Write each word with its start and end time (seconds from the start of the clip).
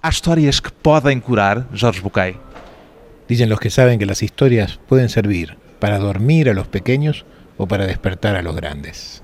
Há 0.00 0.10
histórias 0.10 0.60
que 0.60 0.70
podem 0.70 1.18
curar, 1.18 1.66
Jorge 1.76 2.00
Bucay? 2.00 2.36
Dicen 3.26 3.48
los 3.48 3.58
que 3.58 3.68
saben 3.68 3.98
que 3.98 4.06
las 4.06 4.22
historias 4.22 4.78
pueden 4.88 5.08
servir 5.08 5.56
para 5.80 5.98
dormir 5.98 6.48
a 6.48 6.54
los 6.54 6.68
pequeños 6.68 7.26
o 7.56 7.66
para 7.66 7.84
despertar 7.84 8.36
a 8.36 8.42
los 8.42 8.54
grandes. 8.54 9.20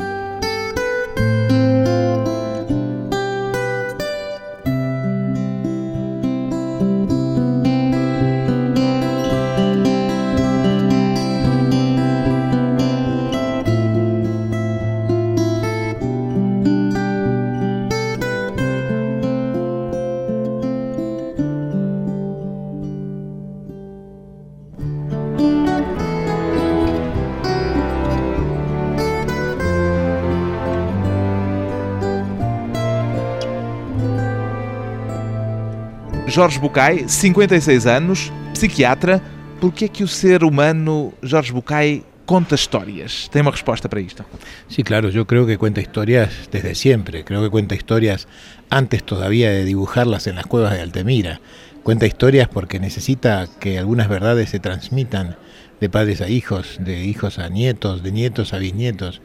Jorge 36.35 36.59
Bucay, 36.59 37.09
56 37.09 37.87
anos, 37.87 38.33
psiquiatra. 38.55 39.23
Por 39.61 39.73
que 39.73 39.85
é 39.85 39.89
que 39.89 40.03
o 40.03 40.09
ser 40.09 40.43
humano, 40.43 41.15
Jorge 41.23 41.53
Bucay, 41.53 42.03
conta 42.27 42.57
historias? 42.57 43.29
¿Tem 43.31 43.41
uma 43.41 43.53
resposta 43.53 43.89
para 43.89 44.01
isto? 44.01 44.25
Sí, 44.67 44.83
claro, 44.83 45.11
yo 45.11 45.29
creo 45.29 45.47
que 45.47 45.57
cuenta 45.59 45.81
historias 45.81 46.49
desde 46.51 46.75
siempre. 46.75 47.23
Creo 47.23 47.41
que 47.41 47.51
cuenta 47.51 47.77
historias 47.77 48.27
antes 48.69 49.05
todavía 49.05 49.49
de 49.51 49.65
dibujarlas 49.65 50.27
en 50.27 50.35
las 50.35 50.47
cuevas 50.47 50.73
de 50.73 50.81
Altemira. 50.81 51.41
Cuenta 51.85 52.05
historias 52.05 52.49
porque 52.49 52.81
necesita 52.81 53.47
que 53.61 53.79
algunas 53.79 54.09
verdades 54.09 54.51
se 54.51 54.59
transmitan 54.59 55.37
de 55.81 55.89
padres 55.89 56.21
a 56.21 56.29
hijos, 56.29 56.79
de 56.81 57.05
hijos 57.05 57.39
a 57.39 57.49
nietos, 57.49 58.03
de 58.03 58.11
nietos 58.11 58.53
a 58.55 58.59
bisnietos. 58.59 59.23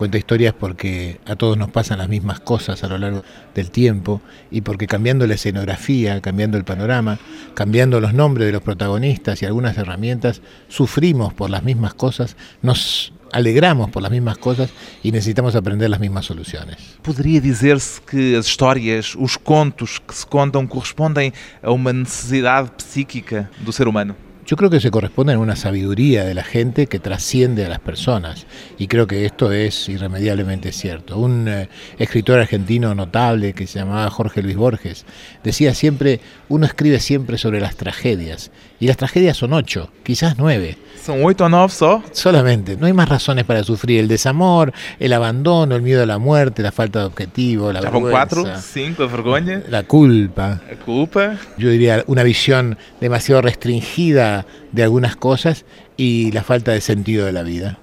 Cuenta 0.00 0.16
historias 0.16 0.54
porque 0.58 1.20
a 1.26 1.36
todos 1.36 1.58
nos 1.58 1.70
pasan 1.70 1.98
las 1.98 2.08
mismas 2.08 2.40
cosas 2.40 2.82
a 2.82 2.88
lo 2.88 2.96
largo 2.96 3.22
del 3.54 3.70
tiempo 3.70 4.22
y 4.50 4.62
porque 4.62 4.86
cambiando 4.86 5.26
la 5.26 5.34
escenografía, 5.34 6.22
cambiando 6.22 6.56
el 6.56 6.64
panorama, 6.64 7.18
cambiando 7.52 8.00
los 8.00 8.14
nombres 8.14 8.46
de 8.46 8.52
los 8.52 8.62
protagonistas 8.62 9.42
y 9.42 9.44
algunas 9.44 9.76
herramientas, 9.76 10.40
sufrimos 10.68 11.34
por 11.34 11.50
las 11.50 11.64
mismas 11.64 11.92
cosas, 11.92 12.38
nos 12.62 13.12
alegramos 13.30 13.90
por 13.90 14.00
las 14.00 14.10
mismas 14.10 14.38
cosas 14.38 14.70
y 15.02 15.12
necesitamos 15.12 15.54
aprender 15.54 15.90
las 15.90 16.00
mismas 16.00 16.24
soluciones. 16.24 16.78
Poderia 17.02 17.38
dizer-se 17.38 18.00
que 18.00 18.38
as 18.38 18.46
histórias, 18.46 19.14
os 19.14 19.36
contos 19.36 20.00
que 20.00 20.14
se 20.14 20.26
contam 20.26 20.66
correspondem 20.66 21.30
a 21.62 21.72
uma 21.72 21.92
necessidade 21.92 22.70
psíquica 22.78 23.50
do 23.58 23.70
ser 23.70 23.86
humano? 23.86 24.16
Yo 24.50 24.56
creo 24.56 24.68
que 24.68 24.80
se 24.80 24.90
corresponde 24.90 25.34
a 25.34 25.38
una 25.38 25.54
sabiduría 25.54 26.24
de 26.24 26.34
la 26.34 26.42
gente 26.42 26.88
que 26.88 26.98
trasciende 26.98 27.64
a 27.64 27.68
las 27.68 27.78
personas 27.78 28.48
y 28.78 28.88
creo 28.88 29.06
que 29.06 29.24
esto 29.24 29.52
es 29.52 29.88
irremediablemente 29.88 30.72
cierto. 30.72 31.18
Un 31.18 31.46
eh, 31.46 31.68
escritor 32.00 32.40
argentino 32.40 32.92
notable 32.96 33.52
que 33.52 33.68
se 33.68 33.78
llamaba 33.78 34.10
Jorge 34.10 34.42
Luis 34.42 34.56
Borges 34.56 35.06
decía 35.44 35.72
siempre, 35.72 36.18
uno 36.48 36.66
escribe 36.66 36.98
siempre 36.98 37.38
sobre 37.38 37.60
las 37.60 37.76
tragedias 37.76 38.50
y 38.80 38.88
las 38.88 38.96
tragedias 38.96 39.36
son 39.36 39.52
ocho, 39.52 39.92
quizás 40.02 40.36
nueve. 40.36 40.76
Oito 41.08 41.44
ou 41.44 41.50
nove 41.50 41.72
só? 41.72 42.02
Solamente, 42.12 42.76
no 42.76 42.86
hay 42.86 42.92
más 42.92 43.08
razones 43.08 43.44
para 43.44 43.64
sufrir 43.64 44.00
el 44.00 44.08
desamor, 44.08 44.72
el 44.98 45.12
abandono, 45.12 45.74
el 45.74 45.82
miedo 45.82 46.02
a 46.02 46.06
la 46.06 46.18
muerte, 46.18 46.62
la 46.62 46.72
falta 46.72 47.00
de 47.00 47.04
objetivo, 47.06 47.72
la 47.72 47.80
vergüenza, 47.80 48.10
quatro, 48.10 48.44
cinco, 48.60 49.04
a 49.04 49.06
vergonha, 49.06 49.62
la 49.68 49.82
culpa. 49.82 50.60
a 50.70 50.76
culpa. 50.84 51.36
yo 51.56 51.70
diría, 51.70 52.04
una 52.06 52.22
visión 52.22 52.78
demasiado 53.00 53.42
restringida 53.42 54.39
de 54.72 54.82
algunas 54.82 55.16
cosas 55.16 55.64
y 55.96 56.30
la 56.32 56.42
falta 56.42 56.72
de 56.72 56.80
sentido 56.80 57.26
de 57.26 57.32
la 57.32 57.42
vida. 57.42 57.78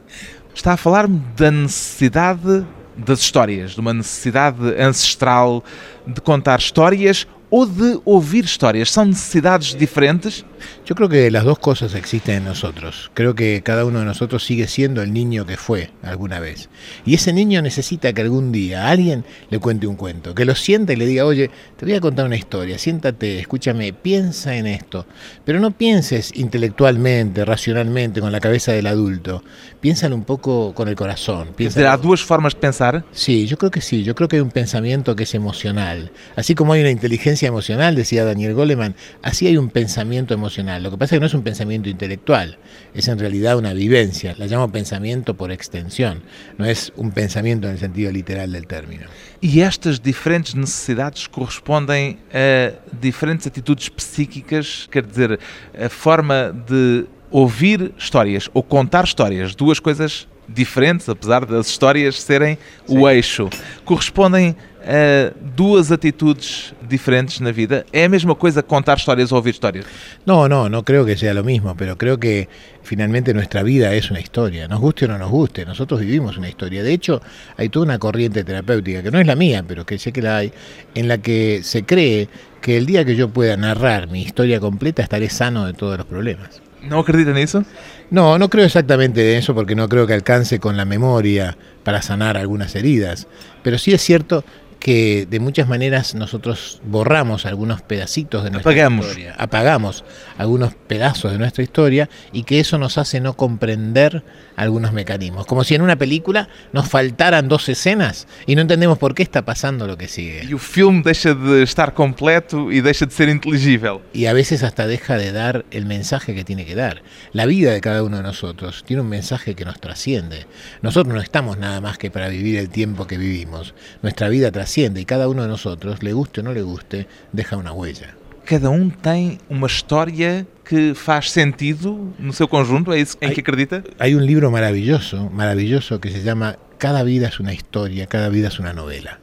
Está 0.55 0.73
a 0.73 0.77
falar-me 0.77 1.22
da 1.35 1.51
necessidade 1.51 2.66
das 2.97 3.19
histórias, 3.19 3.72
de 3.72 3.79
uma 3.79 3.94
necessidade 3.94 4.59
ancestral 4.81 5.63
de 6.06 6.19
contar 6.19 6.59
histórias 6.59 7.28
ou 7.50 7.66
de 7.66 8.00
ouvir 8.03 8.44
histórias. 8.44 8.91
São 8.91 9.06
necessidades 9.06 9.75
diferentes? 9.75 10.44
Yo 10.85 10.95
creo 10.95 11.09
que 11.09 11.29
las 11.31 11.44
dos 11.44 11.59
cosas 11.59 11.94
existen 11.95 12.35
en 12.38 12.45
nosotros. 12.45 13.12
Creo 13.13 13.35
que 13.35 13.62
cada 13.63 13.85
uno 13.85 14.00
de 14.00 14.06
nosotros 14.06 14.44
sigue 14.45 14.68
siendo 14.68 15.01
el 15.01 15.13
niño 15.13 15.45
que 15.45 15.57
fue 15.57 15.91
alguna 16.03 16.40
vez. 16.40 16.69
Y 17.06 17.16
ese 17.16 17.34
niño 17.34 17.62
necesita 17.62 18.13
que 18.13 18.22
algún 18.22 18.51
día 18.51 18.90
alguien 18.90 19.25
le 19.50 19.59
cuente 19.59 19.88
un 19.88 19.95
cuento, 19.95 20.34
que 20.35 20.45
lo 20.45 20.56
sienta 20.56 20.94
y 20.94 20.95
le 20.95 21.06
diga, 21.06 21.25
oye, 21.25 21.50
te 21.78 21.85
voy 21.85 21.95
a 21.95 22.01
contar 22.01 22.25
una 22.25 22.35
historia, 22.38 22.78
siéntate, 22.78 23.40
escúchame, 23.40 23.94
piensa 23.94 24.56
en 24.56 24.68
esto. 24.68 25.06
Pero 25.45 25.59
no 25.59 25.72
pienses 25.72 26.31
intelectualmente, 26.35 27.45
racionalmente, 27.45 28.22
con 28.22 28.31
la 28.31 28.39
cabeza 28.39 28.72
del 28.72 28.88
adulto. 28.88 29.44
Piénsalo 29.79 30.16
un 30.16 30.24
poco 30.24 30.74
con 30.74 30.88
el 30.88 30.95
corazón. 30.95 31.50
Há 31.50 31.56
piénsalo- 31.56 32.01
duas 32.01 32.22
formas 32.24 32.53
de 32.53 32.59
pensar. 32.59 33.06
Sí, 33.12 33.45
yo 33.47 33.57
creo 33.57 33.72
que 33.72 33.81
sí, 33.81 34.03
yo 34.03 34.16
creo 34.16 34.28
que 34.28 34.38
hay 34.38 34.41
un 34.41 34.51
pensamiento 34.51 35.16
que 35.16 35.24
es 35.24 35.34
emocional. 35.35 36.12
Así 36.35 36.56
como 36.56 36.74
hay 36.74 36.81
una 36.81 36.91
inteligencia 36.91 37.47
emocional, 37.47 37.95
decía 37.95 38.25
Daniel 38.25 38.53
Goleman, 38.53 38.95
así 39.22 39.47
hay 39.47 39.57
un 39.57 39.69
pensamiento 39.69 40.34
emocional. 40.34 40.47
Lo 40.80 40.91
que 40.91 40.97
pasa 40.97 41.16
es 41.16 41.18
que 41.18 41.19
no 41.19 41.25
es 41.25 41.34
un 41.34 41.44
pensamiento 41.44 41.90
intelectual, 41.90 42.58
es 42.94 43.08
en 43.08 43.19
realidad 43.19 43.58
una 43.58 43.74
vivencia. 43.74 44.34
La 44.38 44.47
llamo 44.47 44.72
pensamiento 44.72 45.35
por 45.35 45.52
extensión, 45.52 46.24
no 46.58 46.66
es 46.66 46.94
un 46.96 47.12
pensamiento 47.12 47.68
en 47.68 47.74
el 47.74 47.80
sentido 47.80 48.12
literal 48.12 48.52
del 48.52 48.66
término. 48.66 49.07
E 49.41 49.62
estas 49.62 50.02
diferentes 50.02 50.56
necessidades 50.56 51.28
correspondem 51.28 52.18
a 52.34 52.74
diferentes 53.00 53.46
atitudes 53.46 53.91
psíquicas, 53.96 54.88
quer 54.90 55.06
dizer, 55.06 55.40
a 55.78 55.90
forma 55.90 56.52
de 56.52 57.06
ouvir 57.30 57.94
histórias 57.97 58.50
ou 58.53 58.63
contar 58.63 59.03
histórias, 59.03 59.53
duas 59.53 59.80
coisas 59.80 60.28
diferentes, 60.47 61.09
apesar 61.09 61.46
das 61.46 61.68
histórias 61.68 62.22
serem 62.22 62.57
o 62.88 63.07
eixo, 63.07 63.50
correspondem 63.84 64.56
a 64.88 65.34
duas 65.56 65.92
atitudes 65.92 66.74
diferentes 66.88 67.42
na 67.42 67.52
vida. 67.52 67.86
É 67.92 68.06
a 68.06 68.09
mesma 68.09 68.36
coisa 68.36 68.64
contar 68.64 68.98
histórias 68.98 69.31
ou 69.34 69.38
ouvir 69.38 69.52
histórias? 69.52 69.86
No, 70.25 70.48
no, 70.48 70.70
no 70.70 70.84
creo 70.84 71.06
que 71.06 71.18
sea 71.18 71.34
lo 71.34 71.44
mismo, 71.44 71.75
pero 71.75 71.98
creo 71.98 72.18
que 72.18 72.48
finalmente 72.84 73.34
nuestra 73.34 73.64
vida 73.64 73.94
es 73.94 74.09
una 74.09 74.22
historia, 74.22 74.68
nos 74.70 74.80
guste 74.80 75.06
o 75.06 75.08
no 75.09 75.18
nos 75.18 75.30
guste, 75.30 75.66
nosotros 75.66 76.00
vivimos 76.00 76.38
una 76.38 76.48
historia. 76.48 76.84
De 76.84 76.94
hecho, 76.94 77.22
hay 77.58 77.68
toda 77.68 77.86
una 77.86 78.00
corriente 78.00 78.46
terapéutica, 78.46 79.03
que 79.03 79.12
no 79.12 79.20
es 79.20 79.28
la 79.28 79.36
mía, 79.36 79.64
pero 79.68 79.86
que 79.86 80.00
sé 80.00 80.14
que 80.14 80.22
la 80.22 80.38
hay, 80.38 80.53
en 80.96 81.09
la 81.09 81.18
que 81.18 81.62
se 81.64 81.84
cree 81.84 82.30
que 82.62 82.78
el 82.78 82.86
día 82.86 83.04
que 83.04 83.18
yo 83.18 83.30
pueda 83.30 83.58
narrar 83.58 84.08
mi 84.08 84.22
historia 84.22 84.62
completa 84.62 85.04
estaré 85.04 85.30
sano 85.30 85.66
de 85.66 85.74
todos 85.74 85.98
los 85.98 86.08
problemas. 86.08 86.62
Não 86.88 87.00
acredita 87.00 87.34
nisso? 87.34 87.66
No, 88.09 88.38
no 88.38 88.50
creo 88.50 88.64
exactamente 88.64 89.22
de 89.22 89.38
eso 89.38 89.54
porque 89.54 89.75
no 89.75 89.90
creo 89.90 90.08
que 90.08 90.14
alcance 90.14 90.59
con 90.59 90.78
la 90.78 90.86
memoria 90.86 91.58
para 91.84 92.02
sanar 92.02 92.38
algunas 92.38 92.75
heridas, 92.75 93.28
pero 93.64 93.78
sí 93.78 93.94
es 93.94 94.02
cierto 94.02 94.44
que 94.79 95.25
de 95.29 95.39
muchas 95.39 95.67
maneras 95.67 96.15
nosotros 96.15 96.81
borramos 96.85 97.45
algunos 97.45 97.81
pedacitos 97.81 98.43
de 98.43 98.51
nuestra 98.51 98.71
Apagamos. 98.71 99.05
historia, 99.05 99.35
apagamos 99.38 100.03
algunos 100.38 100.73
pedazos 100.75 101.31
de 101.31 101.38
nuestra 101.38 101.63
historia 101.63 102.09
y 102.31 102.43
que 102.43 102.59
eso 102.59 102.77
nos 102.77 102.97
hace 102.97 103.19
no 103.19 103.33
comprender 103.35 104.23
algunos 104.57 104.91
mecanismos, 104.91 105.45
como 105.45 105.63
si 105.63 105.75
en 105.75 105.81
una 105.81 105.95
película 105.95 106.50
nos 106.73 106.90
faltaran 106.90 107.47
dos 107.47 107.69
escenas 107.69 108.28
y 108.45 108.56
no 108.56 108.62
entendemos 108.62 108.97
por 108.97 109.16
qué 109.16 109.23
está 109.23 109.45
pasando 109.45 109.88
lo 109.88 109.97
que 109.97 110.09
sigue. 110.09 110.41
E 110.44 110.53
o 110.53 110.59
filme 110.59 111.01
deixa 111.06 111.34
de 111.34 111.63
estar 111.63 111.94
completo 111.94 112.72
e 112.73 112.81
deixa 112.81 113.06
de 113.06 113.13
ser 113.13 113.29
inteligível. 113.29 114.01
y 114.12 114.25
a 114.25 114.34
veces 114.34 114.63
hasta 114.63 114.88
deja 114.88 115.16
de 115.18 115.31
dar 115.31 115.63
el 115.72 115.85
mensaje 115.85 116.35
que 116.35 116.44
tiene 116.44 116.66
que 116.66 116.75
dar. 116.75 117.03
La 117.31 117.45
vida 117.45 117.72
de 117.72 117.79
cada 117.79 118.03
uno 118.03 118.18
de 118.18 118.23
nosotros 118.23 118.84
tiene 118.85 119.01
un 119.01 119.09
mensaje 119.09 119.56
que 119.56 119.63
nos 119.63 119.79
trasciende. 119.79 120.47
Nosotros 120.81 121.13
no 121.13 121.22
estamos 121.22 121.57
nada 121.57 121.79
más 121.79 121.97
que 121.97 122.09
para 122.09 122.28
vivir 122.28 122.57
el 122.57 122.69
tiempo 122.69 123.06
que 123.06 123.18
vivimos. 123.18 123.75
Nuestra 124.01 124.28
vida 124.28 124.51
trasciende 124.51 125.01
y 125.01 125.06
cada 125.06 125.29
uno 125.29 125.44
de 125.44 125.47
nosotros, 125.47 126.01
le 126.01 126.13
guste 126.13 126.41
o 126.41 126.44
no 126.44 126.53
le 126.53 126.63
guste, 126.63 127.07
deja 127.31 127.57
una 127.57 127.72
huella. 127.72 128.16
Cada 128.47 128.69
um 128.69 128.90
tem 128.90 129.39
uma 129.50 129.68
história 129.68 130.48
que 130.63 130.94
faz 130.95 131.31
sentido 131.31 132.13
no 132.18 132.31
seu 132.31 132.48
conjunto, 132.48 132.94
é 132.94 133.00
isso 133.01 133.18
em 133.19 133.27
Ai- 133.27 133.33
que 133.33 133.42
acredita? 133.42 133.83
Hay 134.00 134.16
un 134.16 134.25
libro 134.25 134.50
maravilloso, 134.50 135.30
maravilloso 135.30 136.00
que 136.00 136.10
se 136.10 136.24
llama 136.24 136.56
Cada 136.77 137.04
vida 137.04 137.27
es 137.27 137.42
una 137.42 137.51
historia, 137.54 138.07
cada 138.07 138.30
vida 138.30 138.48
es 138.48 138.57
una 138.57 138.71
novela. 138.71 139.19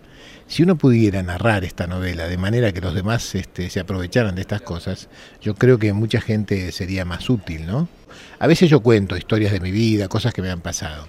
Si 0.47 0.63
uno 0.63 0.77
pudiera 0.77 1.23
narrar 1.23 1.65
esta 1.65 1.87
novela 1.87 2.29
de 2.29 2.37
manera 2.37 2.73
que 2.73 2.83
los 2.83 2.95
demás 2.95 3.35
este, 3.35 3.71
se 3.71 3.81
aprovecharan 3.81 4.35
de 4.35 4.43
estas 4.43 4.61
cosas, 4.61 5.09
yo 5.41 5.55
creo 5.55 5.79
que 5.79 5.95
mucha 5.95 6.21
gente 6.21 6.71
sería 6.73 7.07
más 7.07 7.31
útil, 7.31 7.65
¿no? 7.67 7.89
A 8.39 8.47
veces 8.47 8.69
yo 8.69 8.81
cuento 8.81 9.17
historias 9.17 9.53
de 9.53 9.61
mi 9.61 9.71
vida, 9.71 10.07
cosas 10.09 10.35
que 10.35 10.43
me 10.43 10.51
han 10.51 10.61
pasado. 10.61 11.09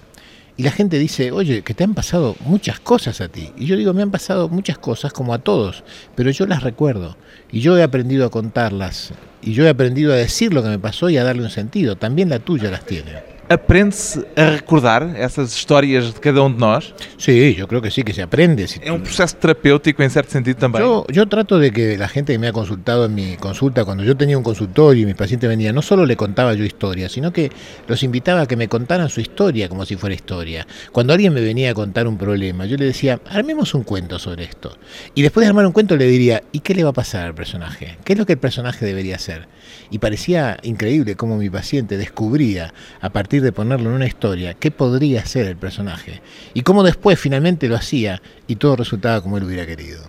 Y 0.58 0.62
la 0.62 0.70
gente 0.70 0.98
dice, 0.98 1.32
oye, 1.32 1.62
que 1.62 1.74
te 1.74 1.84
han 1.84 1.94
pasado 1.94 2.34
muchas 2.40 2.80
cosas 2.80 3.20
a 3.20 3.28
ti. 3.28 3.50
Y 3.58 3.66
yo 3.66 3.76
digo, 3.76 3.92
me 3.92 4.02
han 4.02 4.10
pasado 4.10 4.48
muchas 4.48 4.78
cosas 4.78 5.12
como 5.12 5.34
a 5.34 5.38
todos, 5.38 5.84
pero 6.14 6.30
yo 6.30 6.46
las 6.46 6.62
recuerdo. 6.62 7.16
Y 7.52 7.60
yo 7.60 7.76
he 7.76 7.82
aprendido 7.82 8.24
a 8.24 8.30
contarlas. 8.30 9.12
Y 9.42 9.52
yo 9.52 9.64
he 9.66 9.68
aprendido 9.68 10.12
a 10.12 10.16
decir 10.16 10.54
lo 10.54 10.62
que 10.62 10.70
me 10.70 10.78
pasó 10.78 11.10
y 11.10 11.18
a 11.18 11.24
darle 11.24 11.42
un 11.42 11.50
sentido. 11.50 11.96
También 11.96 12.30
la 12.30 12.38
tuya 12.38 12.70
las 12.70 12.86
tiene. 12.86 13.35
Aprende-se 13.48 14.26
a 14.34 14.50
recordar 14.50 15.14
essas 15.16 15.54
histórias 15.54 16.12
de 16.12 16.20
cada 16.20 16.42
um 16.42 16.52
de 16.52 16.58
nós? 16.58 16.92
Sí, 17.16 17.54
yo 17.54 17.68
creo 17.68 17.80
que 17.80 17.92
sí, 17.92 18.02
que 18.02 18.12
se 18.12 18.20
aprende. 18.20 18.66
Si 18.66 18.80
É 18.82 18.90
um 18.90 19.00
processo 19.00 19.36
terapêutico 19.36 20.02
em 20.02 20.08
certo 20.08 20.32
sentido 20.32 20.58
também. 20.58 20.82
Yo, 20.82 21.06
yo 21.08 21.26
trato 21.26 21.60
de 21.60 21.70
que 21.70 21.96
la 21.96 22.08
gente 22.08 22.32
que 22.32 22.38
me 22.38 22.48
ha 22.48 22.52
consultado 22.52 23.04
en 23.04 23.14
mi 23.14 23.36
consulta, 23.36 23.84
cuando 23.84 24.02
yo 24.02 24.16
tenía 24.16 24.36
un 24.36 24.42
consultorio 24.42 25.04
y 25.04 25.06
mis 25.06 25.14
pacientes 25.14 25.48
venían, 25.48 25.76
no 25.76 25.82
solo 25.82 26.04
le 26.06 26.16
contaba 26.16 26.54
yo 26.54 26.64
historias, 26.64 27.12
sino 27.12 27.32
que 27.32 27.52
los 27.86 28.02
invitaba 28.02 28.42
a 28.42 28.46
que 28.46 28.56
me 28.56 28.66
contaran 28.66 29.08
su 29.08 29.20
historia 29.20 29.68
como 29.68 29.84
si 29.86 29.94
fuera 29.94 30.14
historia. 30.14 30.66
Cuando 30.90 31.12
alguien 31.12 31.32
me 31.32 31.40
venía 31.40 31.70
a 31.70 31.74
contar 31.74 32.08
un 32.08 32.18
problema, 32.18 32.66
yo 32.66 32.76
le 32.76 32.86
decía, 32.86 33.20
armemos 33.26 33.74
un 33.74 33.84
cuento 33.84 34.18
sobre 34.18 34.42
esto. 34.42 34.76
Y 35.14 35.22
después 35.22 35.44
de 35.44 35.48
armar 35.48 35.66
un 35.66 35.72
cuento 35.72 35.96
le 35.96 36.06
diría, 36.06 36.42
¿y 36.50 36.60
qué 36.60 36.74
le 36.74 36.82
va 36.82 36.90
a 36.90 36.94
pasar 36.94 37.26
al 37.26 37.34
personaje? 37.34 37.96
¿Qué 38.04 38.14
es 38.14 38.18
lo 38.18 38.26
que 38.26 38.32
el 38.32 38.40
personaje 38.40 38.84
debería 38.84 39.14
hacer? 39.14 39.46
Y 39.90 39.98
parecía 39.98 40.58
increíble 40.62 41.14
cómo 41.14 41.36
mi 41.36 41.48
paciente 41.48 41.96
descubría, 41.96 42.74
a 43.00 43.10
partir 43.10 43.35
de 43.40 43.52
ponerlo 43.52 43.90
en 43.90 43.96
una 43.96 44.06
historia, 44.06 44.54
qué 44.54 44.70
podría 44.70 45.24
ser 45.26 45.46
el 45.46 45.56
personaje. 45.56 46.20
Y 46.54 46.62
cómo 46.62 46.82
después 46.82 47.18
finalmente 47.18 47.68
lo 47.68 47.76
hacía 47.76 48.20
y 48.46 48.56
todo 48.56 48.76
resultaba 48.76 49.20
como 49.20 49.38
él 49.38 49.44
hubiera 49.44 49.66
querido. 49.66 50.02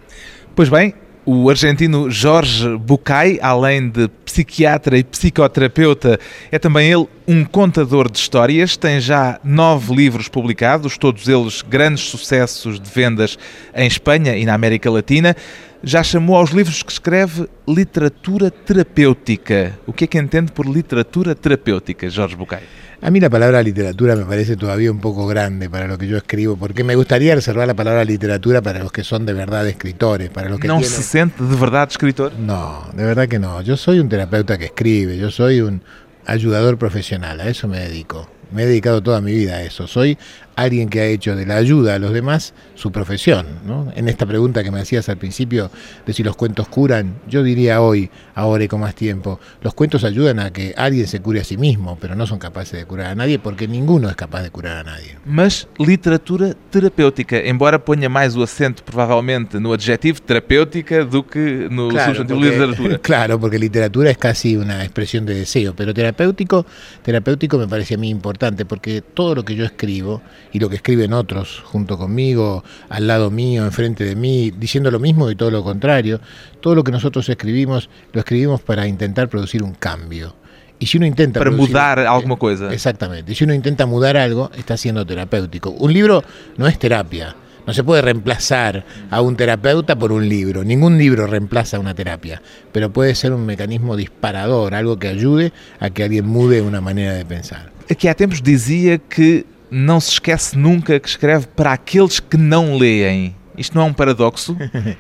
Pois 0.56 0.70
bem, 0.70 0.94
o 1.30 1.50
argentino 1.50 2.10
Jorge 2.10 2.78
Bucay, 2.78 3.38
além 3.42 3.90
de 3.90 4.08
psiquiatra 4.24 4.98
e 4.98 5.04
psicoterapeuta, 5.04 6.18
é 6.50 6.58
também 6.58 6.90
ele 6.90 7.06
um 7.28 7.44
contador 7.44 8.10
de 8.10 8.18
histórias. 8.18 8.78
Tem 8.78 9.02
já 9.02 9.38
nove 9.44 9.94
livros 9.94 10.30
publicados, 10.30 10.98
todos 10.98 11.28
eles 11.28 11.62
grandes 11.62 12.06
sucessos 12.06 12.80
de 12.80 12.90
vendas 12.90 13.38
em 13.76 13.86
Espanha 13.86 14.38
e 14.38 14.46
na 14.46 14.54
América 14.54 14.90
Latina. 14.90 15.36
Já 15.84 16.04
chamou 16.04 16.38
aos 16.38 16.52
livros 16.52 16.82
que 16.84 16.92
escreve 16.92 17.48
literatura 17.68 18.50
terapêutica. 18.50 19.78
O 19.86 19.94
que 19.94 20.06
é 20.06 20.08
que 20.08 20.18
entende 20.18 20.52
por 20.52 20.66
literatura 20.68 21.36
terapêutica, 21.36 22.10
Jorge 22.10 22.36
Bucay? 22.36 22.64
A 23.00 23.12
mí 23.12 23.20
la 23.20 23.30
palabra 23.30 23.62
literatura 23.62 24.16
me 24.16 24.26
parece 24.26 24.56
todavía 24.56 24.92
un 24.92 25.00
poco 25.00 25.28
grande 25.28 25.70
para 25.70 25.88
lo 25.88 26.00
que 26.00 26.08
yo 26.08 26.18
escribo, 26.18 26.58
porque 26.58 26.84
me 26.84 26.96
gustaría 26.96 27.36
reservar 27.36 27.68
la 27.68 27.76
palabra 27.76 28.04
literatura 28.04 28.60
para 28.64 28.80
los 28.80 28.92
que 28.92 29.04
son 29.04 29.24
de 29.26 29.34
verdad 29.34 29.68
escritores, 29.68 30.32
para 30.32 30.50
los 30.50 30.60
que 30.60 30.68
Não 30.68 30.80
tienen... 30.80 30.90
se 30.90 31.04
sente 31.04 31.44
de 31.44 31.56
verdade 31.56 31.92
escritor? 31.92 32.34
No, 32.40 32.88
de 32.94 33.04
verdad 33.04 33.28
que 33.28 33.38
no. 33.38 33.62
Yo 33.62 33.78
soy 33.78 34.00
un 34.00 34.10
terapeuta 34.10 34.58
que 34.58 34.66
escribe, 34.66 35.16
yo 35.16 35.30
soy 35.30 35.62
un 35.62 35.84
ayudador 36.26 36.80
profesional, 36.80 37.40
a 37.40 37.48
eso 37.48 37.68
me 37.68 37.80
dedico. 37.80 38.28
Me 38.52 38.64
he 38.64 38.66
dedicado 38.66 39.04
toda 39.04 39.22
mi 39.22 39.32
vida 39.32 39.58
a 39.58 39.62
eso. 39.62 39.88
Soy 39.88 40.18
alguien 40.58 40.90
que 40.90 41.00
ha 41.00 41.06
hecho 41.06 41.36
de 41.36 41.46
la 41.46 41.56
ayuda 41.56 41.96
a 41.96 42.00
los 42.00 42.12
demás 42.12 42.54
su 42.76 42.92
profesión. 42.92 43.46
¿no? 43.66 43.92
En 43.96 44.10
esta 44.10 44.26
pregunta 44.26 44.64
que 44.64 44.72
me 44.72 44.82
hacías 44.82 45.08
al 45.08 45.18
principio 45.18 45.72
de 46.06 46.14
si 46.14 46.24
los 46.24 46.36
cuentos 46.36 46.68
curan, 46.68 47.16
yo 47.28 47.44
diría 47.44 47.80
hoy, 47.80 48.10
ahora 48.36 48.64
y 48.64 48.68
con 48.68 48.82
más 48.82 48.96
tiempo, 48.96 49.40
los 49.62 49.74
cuentos 49.76 50.04
ayudan 50.04 50.40
a 50.40 50.52
que 50.52 50.74
alguien 50.76 51.08
se 51.08 51.22
cure 51.22 51.42
a 51.42 51.44
sí 51.44 51.58
mismo, 51.58 51.98
pero 52.02 52.16
no 52.16 52.26
son 52.26 52.40
capaces 52.40 52.80
de 52.80 52.86
curar 52.86 53.12
a 53.12 53.16
nadie 53.16 53.38
porque 53.38 53.68
ninguno 53.68 54.10
es 54.10 54.16
capaz 54.16 54.42
de 54.42 54.50
curar 54.50 54.78
a 54.78 54.84
nadie. 54.84 55.18
Mas 55.26 55.68
literatura 55.78 56.56
terapêutica, 56.72 57.38
embora 57.38 57.78
ponha 57.78 58.10
mais 58.10 58.36
o 58.36 58.42
acento 58.42 58.84
provavelmente 58.84 59.60
no 59.60 59.74
adjetivo 59.74 60.20
terapêutica 60.22 61.06
do 61.06 61.24
que 61.24 61.68
no 61.70 61.92
substantivo 61.92 62.40
porque, 62.40 62.50
literatura. 62.50 62.98
claro, 63.04 63.40
porque 63.40 63.60
literatura 63.60 64.10
es 64.10 64.18
casi 64.18 64.58
una 64.58 64.84
expresión 64.84 65.26
de 65.26 65.36
deseo, 65.36 65.76
pero 65.76 65.94
terapéutico, 65.94 66.66
terapéutico 67.04 67.58
me 67.60 67.68
parece 67.68 67.94
a 67.94 67.98
mí 67.98 68.10
importante 68.10 68.66
porque 68.66 69.02
todo 69.02 69.36
lo 69.36 69.46
que 69.46 69.56
yo 69.56 69.64
escribo 69.66 70.22
y 70.58 70.60
lo 70.60 70.70
que 70.70 70.78
escriben 70.78 71.14
otros 71.14 71.62
junto 71.66 72.00
conmigo, 72.00 72.64
al 72.90 73.06
lado 73.06 73.30
mío, 73.30 73.64
enfrente 73.64 74.04
de 74.04 74.16
mí, 74.16 74.52
diciendo 74.58 74.90
lo 74.90 75.00
mismo 75.00 75.30
y 75.30 75.36
todo 75.36 75.52
lo 75.52 75.64
contrario, 75.64 76.20
todo 76.62 76.74
lo 76.74 76.84
que 76.84 76.92
nosotros 76.92 77.30
escribimos 77.30 77.92
lo 78.12 78.20
escribimos 78.22 78.62
para 78.62 78.88
intentar 78.88 79.30
producir 79.30 79.62
un 79.62 79.74
cambio. 79.74 80.36
Y 80.80 80.88
si 80.88 80.98
uno 80.98 81.06
intenta 81.06 81.40
Para 81.40 81.52
producir- 81.52 81.70
mudar 81.70 82.00
alguma 82.00 82.38
coisa. 82.38 82.74
Exactamente. 82.74 83.32
Y 83.32 83.36
si 83.36 83.44
uno 83.44 83.54
intenta 83.54 83.86
mudar 83.86 84.18
algo, 84.18 84.50
está 84.58 84.78
siendo 84.78 85.06
terapéutico. 85.06 85.70
Un 85.70 85.94
libro 85.94 86.24
no 86.58 86.68
es 86.68 86.80
terapia. 86.80 87.36
No 87.68 87.74
se 87.74 87.84
puede 87.84 88.02
reemplazar 88.02 88.84
a 89.12 89.22
un 89.22 89.36
terapeuta 89.36 89.96
por 90.00 90.12
un 90.12 90.28
libro. 90.28 90.64
Ningún 90.64 90.98
libro 90.98 91.28
reemplaza 91.28 91.78
una 91.80 91.94
terapia. 91.94 92.42
Pero 92.72 92.92
puede 92.92 93.14
ser 93.14 93.32
un 93.34 93.46
mecanismo 93.46 93.96
disparador, 93.96 94.74
algo 94.74 94.98
que 94.98 95.08
ayude 95.10 95.52
a 95.80 95.92
que 95.92 96.04
alguien 96.04 96.26
mude 96.28 96.62
una 96.64 96.82
manera 96.82 97.14
de 97.14 97.26
pensar. 97.26 97.72
Aqui 97.92 98.08
há 98.08 98.16
tempos 98.16 98.42
dizia 98.42 98.98
que 98.98 99.46
não 99.70 100.00
se 100.00 100.12
esquece 100.12 100.58
nunca 100.58 101.00
que 101.00 101.08
escreve 101.08 101.48
para 101.48 101.74
aqueles 101.74 102.20
que 102.20 102.38
não 102.38 102.78
leem. 102.78 103.36
Isto 103.58 103.76
não 103.76 103.84
é 103.84 103.86
um 103.86 103.94
paradoxo? 103.94 104.56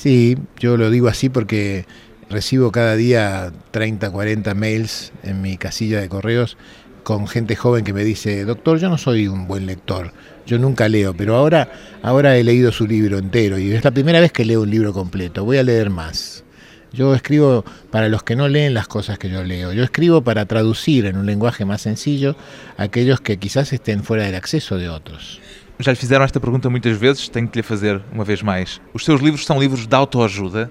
Sí, 0.00 0.38
yo 0.58 0.78
lo 0.78 0.88
digo 0.88 1.08
así 1.08 1.28
porque 1.28 1.84
recibo 2.30 2.72
cada 2.72 2.96
día 2.96 3.52
30, 3.70 4.10
40 4.10 4.54
mails 4.54 5.12
en 5.22 5.42
mi 5.42 5.58
casilla 5.58 6.00
de 6.00 6.08
correos 6.08 6.56
con 7.02 7.28
gente 7.28 7.54
joven 7.54 7.84
que 7.84 7.92
me 7.92 8.02
dice, 8.02 8.46
doctor, 8.46 8.78
yo 8.78 8.88
no 8.88 8.96
soy 8.96 9.28
un 9.28 9.46
buen 9.46 9.66
lector, 9.66 10.14
yo 10.46 10.58
nunca 10.58 10.88
leo, 10.88 11.12
pero 11.12 11.36
ahora, 11.36 11.70
ahora 12.02 12.38
he 12.38 12.44
leído 12.44 12.72
su 12.72 12.86
libro 12.86 13.18
entero 13.18 13.58
y 13.58 13.72
es 13.72 13.84
la 13.84 13.90
primera 13.90 14.20
vez 14.20 14.32
que 14.32 14.46
leo 14.46 14.62
un 14.62 14.70
libro 14.70 14.94
completo, 14.94 15.44
voy 15.44 15.58
a 15.58 15.62
leer 15.62 15.90
más. 15.90 16.44
Yo 16.92 17.14
escribo 17.14 17.64
para 17.90 18.08
los 18.08 18.22
que 18.22 18.36
no 18.36 18.48
leen 18.48 18.74
las 18.74 18.88
cosas 18.88 19.18
que 19.18 19.30
yo 19.30 19.44
leo. 19.44 19.72
Yo 19.72 19.84
escribo 19.84 20.22
para 20.22 20.46
traducir 20.46 21.06
en 21.06 21.16
un 21.16 21.26
lenguaje 21.26 21.64
más 21.64 21.82
sencillo 21.82 22.36
a 22.76 22.84
aquellos 22.84 23.20
que 23.20 23.38
quizás 23.38 23.72
estén 23.72 24.02
fuera 24.02 24.24
del 24.24 24.34
acceso 24.34 24.76
de 24.76 24.88
otros. 24.88 25.40
Já 25.80 25.92
lhe 25.92 25.96
fizeram 25.96 26.26
esta 26.26 26.38
pergunta 26.38 26.68
muitas 26.68 26.98
vezes, 26.98 27.30
tenho 27.30 27.48
que 27.48 27.58
lhe 27.58 27.62
fazer 27.62 28.02
uma 28.12 28.22
vez 28.22 28.42
mais. 28.42 28.82
Os 28.92 29.02
seus 29.02 29.22
livros 29.22 29.46
são 29.46 29.58
livros 29.58 29.86
de 29.86 29.96
autoajuda? 29.96 30.70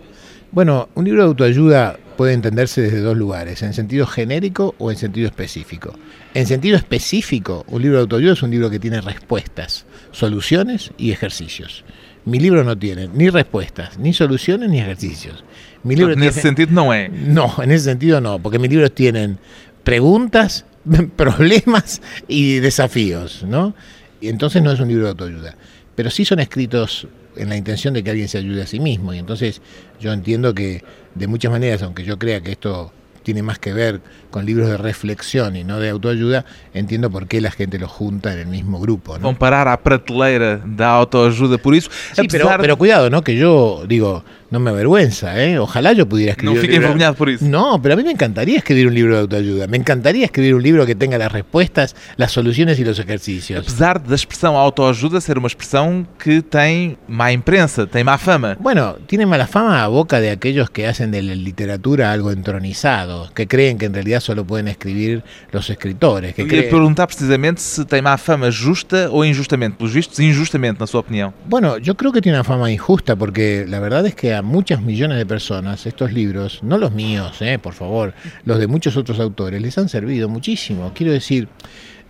Bueno, 0.51 0.89
un 0.95 1.03
libro 1.03 1.21
de 1.21 1.27
autoayuda 1.27 1.97
puede 2.15 2.33
entenderse 2.33 2.81
desde 2.81 3.01
dos 3.01 3.17
lugares, 3.17 3.63
en 3.63 3.73
sentido 3.73 4.05
genérico 4.05 4.75
o 4.77 4.91
en 4.91 4.97
sentido 4.97 5.27
específico. 5.27 5.97
En 6.35 6.45
sentido 6.45 6.75
específico, 6.75 7.65
un 7.67 7.81
libro 7.81 7.97
de 7.97 8.01
autoayuda 8.01 8.33
es 8.33 8.43
un 8.43 8.51
libro 8.51 8.69
que 8.69 8.79
tiene 8.79 9.01
respuestas, 9.01 9.85
soluciones 10.11 10.91
y 10.97 11.11
ejercicios. 11.11 11.85
Mi 12.25 12.39
libro 12.39 12.63
no 12.63 12.77
tiene 12.77 13.07
ni 13.07 13.29
respuestas, 13.29 13.97
ni 13.97 14.13
soluciones, 14.13 14.69
ni 14.69 14.79
ejercicios. 14.79 15.43
Mi 15.83 15.95
libro 15.95 16.15
Nesse 16.15 16.41
tiene- 16.41 16.41
sentido, 16.41 16.71
não 16.73 16.91
é. 16.93 17.09
No, 17.09 17.53
en 17.63 17.71
ese 17.71 17.85
sentido 17.85 18.19
no, 18.21 18.39
porque 18.39 18.59
mis 18.59 18.69
libros 18.69 18.93
tienen 18.93 19.37
preguntas, 19.83 20.65
problemas 21.15 22.01
y 22.27 22.59
desafíos, 22.59 23.43
¿no? 23.43 23.73
Y 24.21 24.27
entonces 24.29 24.61
no 24.61 24.71
es 24.71 24.79
un 24.79 24.87
libro 24.89 25.03
de 25.05 25.09
autoayuda. 25.11 25.55
Pero 25.95 26.09
sí 26.09 26.25
son 26.25 26.39
escritos 26.39 27.07
en 27.35 27.49
la 27.49 27.55
intención 27.55 27.93
de 27.93 28.03
que 28.03 28.09
alguien 28.11 28.27
se 28.27 28.37
ayude 28.37 28.61
a 28.63 28.67
sí 28.67 28.79
mismo. 28.79 29.13
Y 29.13 29.17
entonces 29.19 29.61
yo 29.99 30.11
entiendo 30.11 30.53
que 30.53 30.83
de 31.15 31.27
muchas 31.27 31.51
maneras, 31.51 31.81
aunque 31.83 32.03
yo 32.03 32.17
crea 32.19 32.41
que 32.41 32.51
esto 32.51 32.91
tiene 33.23 33.43
más 33.43 33.59
que 33.59 33.73
ver 33.73 34.01
con 34.31 34.45
libros 34.45 34.69
de 34.69 34.77
reflexión 34.77 35.55
y 35.55 35.63
no 35.63 35.79
de 35.79 35.89
autoayuda, 35.89 36.45
entiendo 36.73 37.09
por 37.11 37.27
qué 37.27 37.41
la 37.41 37.51
gente 37.51 37.77
los 37.77 37.91
junta 37.91 38.33
en 38.33 38.39
el 38.39 38.47
mismo 38.47 38.79
grupo. 38.79 39.17
¿no? 39.19 39.27
Vão 39.31 39.35
parar 39.35 39.67
à 39.67 39.77
prateleira 39.77 40.57
da 40.65 40.89
autoajuda 40.89 41.57
por 41.57 41.75
isso. 41.75 41.89
Sí, 42.13 42.27
pero, 42.29 42.49
pero 42.59 42.77
cuidado, 42.77 43.09
¿no? 43.09 43.21
Que 43.21 43.35
yo 43.35 43.83
digo, 43.87 44.23
no 44.51 44.59
me 44.59 44.69
avergüenza, 44.71 45.41
¿eh? 45.43 45.59
Ojalá 45.59 45.93
yo 45.93 46.07
pudiera 46.07 46.31
escribir. 46.31 46.49
Não 46.49 46.55
un 46.55 46.61
fique 46.61 46.79
libro- 46.79 47.15
por 47.15 47.29
isso. 47.29 47.45
No, 47.45 47.81
pero 47.81 47.93
a 47.93 47.97
mí 47.97 48.03
me 48.03 48.11
encantaría 48.11 48.57
escribir 48.57 48.87
un 48.87 48.93
libro 48.93 49.15
de 49.15 49.21
autoayuda. 49.21 49.67
Me 49.67 49.77
encantaría 49.77 50.25
escribir 50.25 50.55
un 50.55 50.63
libro 50.63 50.85
que 50.85 50.95
tenga 50.95 51.17
las 51.17 51.31
respuestas, 51.31 51.95
las 52.17 52.31
soluciones 52.31 52.79
y 52.79 52.85
los 52.85 52.99
ejercicios. 52.99 53.59
Apesar 53.61 53.99
da 54.01 54.15
expressão 54.15 54.57
autoajuda 54.57 55.21
ser 55.21 55.37
uma 55.37 55.47
expressão 55.47 56.05
que 56.17 56.41
tem 56.41 56.97
má 57.07 57.31
imprensa, 57.31 57.85
tem 57.85 58.03
má 58.03 58.17
fama. 58.17 58.57
Bueno, 58.59 58.97
tiene 59.07 59.25
mala 59.25 59.47
fama 59.47 59.83
a 59.83 59.87
boca 59.87 60.19
de 60.19 60.31
aquellos 60.31 60.69
que 60.69 60.87
hacen 60.87 61.11
de 61.11 61.21
la 61.21 61.35
literatura 61.35 62.11
algo 62.11 62.31
entronizado, 62.31 63.29
que 63.33 63.47
creen 63.47 63.77
que 63.77 63.85
en 63.85 63.93
realidad 63.93 64.19
solo 64.19 64.45
pueden 64.45 64.67
escribir 64.67 65.23
los 65.51 65.69
escritores, 65.69 66.33
que 66.33 66.47
creen... 66.47 66.69
perguntar 66.69 67.07
precisamente 67.07 67.61
se 67.61 67.85
tem 67.85 68.01
má 68.01 68.17
fama 68.17 68.49
justa 68.51 69.09
ou 69.11 69.23
injustamente. 69.25 69.77
Pelos 69.77 69.93
vistos, 69.93 70.19
injustamente, 70.19 70.79
na 70.79 70.87
sua 70.87 71.01
opinião. 71.01 71.33
Bueno, 71.47 71.77
yo 71.77 71.95
creo 71.95 72.11
que 72.11 72.21
tiene 72.21 72.37
una 72.37 72.43
fama 72.43 72.71
injusta 72.71 73.15
porque 73.15 73.65
la 73.67 73.79
verdad 73.79 74.05
es 74.05 74.15
que 74.15 74.38
muchas 74.41 74.81
millones 74.81 75.17
de 75.17 75.25
personas 75.25 75.85
estos 75.85 76.13
libros, 76.13 76.59
no 76.63 76.77
los 76.77 76.91
míos, 76.91 77.41
eh, 77.41 77.59
por 77.59 77.73
favor, 77.73 78.13
los 78.45 78.59
de 78.59 78.67
muchos 78.67 78.97
otros 78.97 79.19
autores, 79.19 79.61
les 79.61 79.77
han 79.77 79.89
servido 79.89 80.29
muchísimo. 80.29 80.91
Quiero 80.93 81.11
decir, 81.11 81.47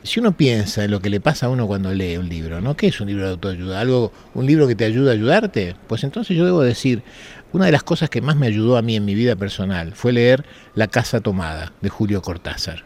si 0.04 0.20
uno 0.20 0.36
piensa 0.36 0.84
en 0.84 0.92
lo 0.92 1.02
que 1.02 1.10
le 1.10 1.20
pasa 1.20 1.48
a 1.48 1.50
uno 1.50 1.68
cuando 1.68 1.94
lee 1.94 2.18
un 2.18 2.30
libro, 2.30 2.62
¿no? 2.62 2.76
¿Qué 2.78 2.88
es 2.88 3.02
un 3.02 3.08
libro 3.08 3.26
de 3.26 3.32
autoayuda? 3.32 3.80
¿Algo, 3.82 4.12
un 4.34 4.46
libro 4.46 4.68
que 4.68 4.76
te 4.76 4.86
ayuda 4.86 5.12
a 5.12 5.14
ayudarte? 5.14 5.76
Pues 5.88 6.04
entonces 6.04 6.38
yo 6.38 6.46
debo 6.46 6.62
decir, 6.62 7.04
una 7.52 7.66
de 7.66 7.72
las 7.72 7.84
cosas 7.84 8.10
que 8.10 8.22
más 8.22 8.36
me 8.36 8.48
ayudó 8.48 8.78
a 8.78 8.82
mí 8.82 8.96
en 8.96 9.06
mi 9.06 9.16
vida 9.16 9.36
personal 9.36 9.94
fue 9.94 10.14
leer 10.14 10.46
La 10.76 10.88
Casa 10.88 11.20
Tomada 11.20 11.74
de 11.82 11.90
Julio 11.90 12.22
Cortázar. 12.22 12.86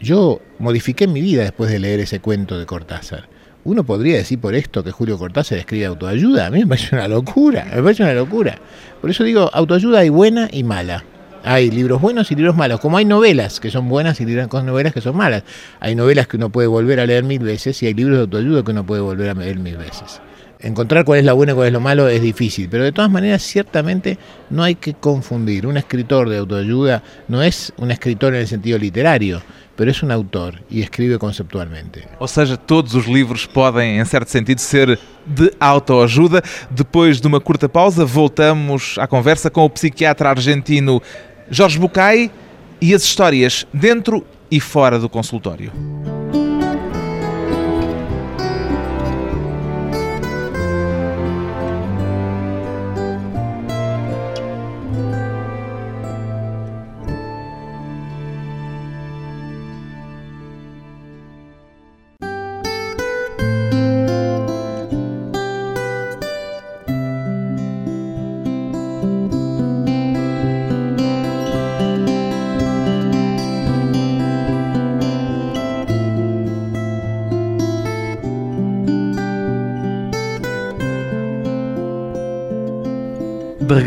Yo 0.00 0.40
modifiqué 0.58 1.06
mi 1.06 1.20
vida 1.20 1.42
después 1.42 1.70
de 1.70 1.80
leer 1.80 2.00
ese 2.00 2.20
cuento 2.20 2.58
de 2.58 2.66
Cortázar. 2.66 3.28
Uno 3.68 3.84
podría 3.84 4.16
decir 4.16 4.40
por 4.40 4.54
esto 4.54 4.82
que 4.82 4.90
Julio 4.90 5.18
Cortázar 5.18 5.58
escribe 5.58 5.84
autoayuda. 5.84 6.46
A 6.46 6.50
mí 6.50 6.60
me 6.60 6.68
parece 6.68 6.96
una 6.96 7.06
locura, 7.06 7.66
me 7.74 7.82
parece 7.82 8.02
una 8.02 8.14
locura. 8.14 8.58
Por 8.98 9.10
eso 9.10 9.24
digo, 9.24 9.50
autoayuda 9.52 9.98
hay 9.98 10.08
buena 10.08 10.48
y 10.50 10.64
mala. 10.64 11.04
Hay 11.44 11.70
libros 11.70 12.00
buenos 12.00 12.32
y 12.32 12.34
libros 12.34 12.56
malos, 12.56 12.80
como 12.80 12.96
hay 12.96 13.04
novelas 13.04 13.60
que 13.60 13.70
son 13.70 13.86
buenas 13.90 14.22
y 14.22 14.24
novelas 14.24 14.94
que 14.94 15.02
son 15.02 15.18
malas. 15.18 15.42
Hay 15.80 15.94
novelas 15.94 16.26
que 16.28 16.38
uno 16.38 16.48
puede 16.48 16.66
volver 16.66 16.98
a 16.98 17.04
leer 17.04 17.24
mil 17.24 17.40
veces 17.40 17.82
y 17.82 17.86
hay 17.86 17.92
libros 17.92 18.16
de 18.16 18.22
autoayuda 18.22 18.64
que 18.64 18.70
uno 18.70 18.86
puede 18.86 19.02
volver 19.02 19.28
a 19.28 19.34
leer 19.34 19.58
mil 19.58 19.76
veces. 19.76 20.22
Encontrar 20.60 21.04
cuál 21.04 21.18
es 21.18 21.26
lo 21.26 21.36
bueno 21.36 21.52
y 21.52 21.54
cuál 21.54 21.66
es 21.66 21.72
lo 21.74 21.80
malo 21.80 22.08
es 22.08 22.22
difícil, 22.22 22.70
pero 22.70 22.84
de 22.84 22.92
todas 22.92 23.10
maneras 23.10 23.42
ciertamente 23.42 24.16
no 24.48 24.62
hay 24.62 24.76
que 24.76 24.94
confundir. 24.94 25.66
Un 25.66 25.76
escritor 25.76 26.30
de 26.30 26.38
autoayuda 26.38 27.02
no 27.28 27.42
es 27.42 27.74
un 27.76 27.90
escritor 27.90 28.34
en 28.34 28.40
el 28.40 28.48
sentido 28.48 28.78
literario, 28.78 29.42
pero 29.78 29.92
es 29.92 30.02
un 30.02 30.10
autor 30.10 30.60
y 30.68 30.80
escribe 30.80 31.18
conceptualmente. 31.18 32.04
Ou 32.18 32.26
seja, 32.26 32.56
todos 32.56 32.96
os 32.96 33.06
livros 33.06 33.46
podem, 33.46 34.00
em 34.00 34.04
certo 34.04 34.28
sentido, 34.28 34.60
ser 34.60 34.98
de 35.24 35.52
autoajuda. 35.60 36.42
Depois 36.68 37.20
de 37.20 37.28
uma 37.28 37.40
curta 37.40 37.68
pausa, 37.68 38.04
voltamos 38.04 38.96
à 38.98 39.06
conversa 39.06 39.48
com 39.48 39.64
o 39.64 39.70
psiquiatra 39.70 40.30
argentino 40.30 41.00
Jorge 41.48 41.78
Bucay 41.78 42.28
e 42.80 42.92
as 42.92 43.04
histórias 43.04 43.64
dentro 43.72 44.26
e 44.50 44.58
fora 44.58 44.98
do 44.98 45.08
consultório. 45.08 45.70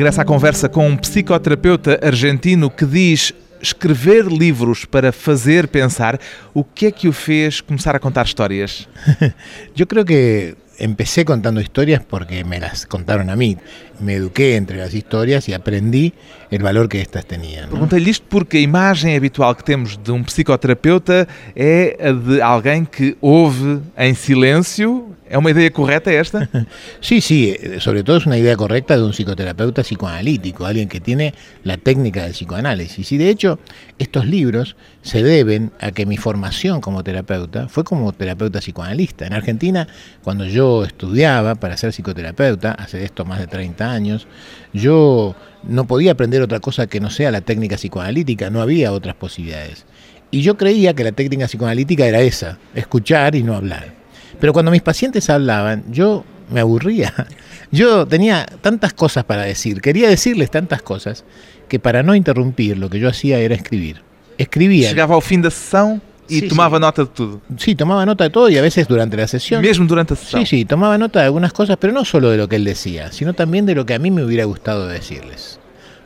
De 0.01 0.03
regresso 0.03 0.21
à 0.21 0.25
conversa 0.25 0.67
com 0.67 0.87
um 0.87 0.97
psicoterapeuta 0.97 1.99
argentino 2.01 2.71
que 2.71 2.87
diz 2.87 3.35
escrever 3.61 4.25
livros 4.25 4.83
para 4.83 5.11
fazer 5.11 5.67
pensar. 5.67 6.19
O 6.55 6.63
que 6.63 6.87
é 6.87 6.91
que 6.91 7.07
o 7.07 7.13
fez 7.13 7.61
começar 7.61 7.95
a 7.95 7.99
contar 7.99 8.25
histórias? 8.25 8.89
Yo 9.77 9.85
creo 9.85 10.03
que 10.03 10.55
empecé 10.79 11.23
contando 11.23 11.61
historias 11.61 12.01
porque 12.03 12.43
me 12.43 12.59
las 12.59 12.87
contaron 12.87 13.29
a 13.29 13.35
mí. 13.35 13.59
Me 13.99 14.15
eduqué 14.15 14.55
entre 14.55 14.77
las 14.77 14.95
historias 14.95 15.47
y 15.47 15.53
aprendí 15.53 16.15
el 16.49 16.63
valor 16.63 16.89
que 16.89 16.99
estas 16.99 17.23
tenían. 17.27 17.65
¿no? 17.65 17.73
Perguntei-lhe 17.73 18.09
isto 18.09 18.25
porque 18.27 18.57
a 18.57 18.61
imagem 18.61 19.15
habitual 19.15 19.55
que 19.55 19.63
temos 19.63 19.99
de 20.03 20.11
um 20.11 20.23
psicoterapeuta 20.23 21.27
é 21.55 21.95
a 22.01 22.11
de 22.11 22.41
alguém 22.41 22.85
que 22.85 23.15
ouve 23.21 23.81
em 23.95 24.15
silêncio. 24.15 25.15
É 25.31 25.37
uma 25.37 25.49
ideia 25.49 25.71
correta 25.71 26.11
esta? 26.11 26.49
Sí, 26.99 27.21
sí, 27.21 27.55
sobre 27.79 28.03
todo 28.03 28.17
es 28.17 28.25
una 28.25 28.37
idea 28.37 28.55
correcta 28.57 28.97
de 28.97 29.03
un 29.03 29.11
psicoterapeuta 29.13 29.81
psicoanalítico, 29.81 30.65
alguien 30.65 30.89
que 30.89 30.99
tiene 30.99 31.33
la 31.63 31.77
técnica 31.77 32.23
del 32.23 32.33
psicoanálisis. 32.33 33.11
Y 33.13 33.17
de 33.17 33.29
hecho, 33.29 33.57
estos 33.97 34.25
libros 34.25 34.75
se 35.01 35.23
deben 35.23 35.71
a 35.79 35.91
que 35.91 36.05
mi 36.05 36.17
formación 36.17 36.81
como 36.81 37.01
terapeuta 37.03 37.69
fue 37.69 37.85
como 37.85 38.11
terapeuta 38.11 38.59
psicoanalista. 38.59 39.25
En 39.25 39.33
Argentina, 39.33 39.87
cuando 40.21 40.45
yo 40.45 40.83
estudiaba 40.83 41.55
para 41.55 41.77
ser 41.77 41.93
psicoterapeuta, 41.93 42.73
hace 42.73 43.05
esto 43.05 43.23
más 43.23 43.39
de 43.39 43.47
30 43.47 43.89
años, 43.89 44.27
yo 44.73 45.33
no 45.63 45.87
podía 45.87 46.11
aprender 46.11 46.41
otra 46.41 46.59
cosa 46.59 46.87
que 46.87 46.99
no 46.99 47.09
sea 47.09 47.31
la 47.31 47.39
técnica 47.39 47.77
psicoanalítica, 47.77 48.49
no 48.49 48.61
había 48.61 48.91
otras 48.91 49.15
posibilidades. 49.15 49.85
Y 50.29 50.41
yo 50.41 50.57
creía 50.57 50.93
que 50.93 51.05
la 51.05 51.13
técnica 51.13 51.45
psicoanalítica 51.45 52.05
era 52.05 52.19
esa, 52.19 52.57
escuchar 52.75 53.35
y 53.35 53.43
no 53.43 53.55
hablar. 53.55 54.00
Pero 54.41 54.53
cuando 54.53 54.71
mis 54.71 54.81
pacientes 54.81 55.29
hablaban, 55.29 55.83
yo 55.89 56.25
me 56.49 56.59
aburría. 56.59 57.13
Yo 57.71 58.05
tenía 58.05 58.45
tantas 58.59 58.91
cosas 58.91 59.23
para 59.23 59.43
decir, 59.43 59.79
quería 59.79 60.09
decirles 60.09 60.51
tantas 60.51 60.81
cosas, 60.81 61.23
que 61.69 61.79
para 61.79 62.03
no 62.03 62.15
interrumpir 62.15 62.77
lo 62.77 62.89
que 62.89 62.99
yo 62.99 63.07
hacía 63.07 63.39
era 63.39 63.55
escribir. 63.55 64.01
Escribía. 64.37 64.89
Chegava 64.89 65.13
ao 65.15 65.21
fim 65.21 65.39
da 65.39 65.49
sessão 65.49 66.01
e 66.27 66.41
Sim, 66.41 66.49
tomava 66.49 66.75
sim. 66.75 66.81
nota 66.81 67.03
de 67.05 67.09
tudo. 67.11 67.41
Sí, 67.55 67.73
tomaba 67.73 68.05
nota 68.05 68.25
de 68.25 68.29
todo 68.29 68.49
y 68.49 68.57
a 68.57 68.61
veces 68.61 68.89
durante 68.89 69.15
la 69.15 69.25
sesión. 69.25 69.61
Mesmo 69.61 69.87
durante 69.87 70.15
a 70.15 70.17
sessão. 70.17 70.41
Sí, 70.41 70.45
sí, 70.45 70.65
tomaba 70.65 70.97
nota 70.97 71.21
de 71.21 71.27
algunas 71.27 71.53
cosas, 71.53 71.77
pero 71.79 71.93
no 71.93 72.03
solo 72.03 72.29
de 72.29 72.35
lo 72.35 72.49
que 72.49 72.57
él 72.57 72.65
decía, 72.65 73.13
sino 73.13 73.31
también 73.33 73.65
de 73.65 73.73
lo 73.73 73.85
que 73.85 73.93
a 73.93 73.99
mí 73.99 74.11
me 74.11 74.21
hubiera 74.21 74.43
gustado 74.43 74.89
decirles. 74.89 75.57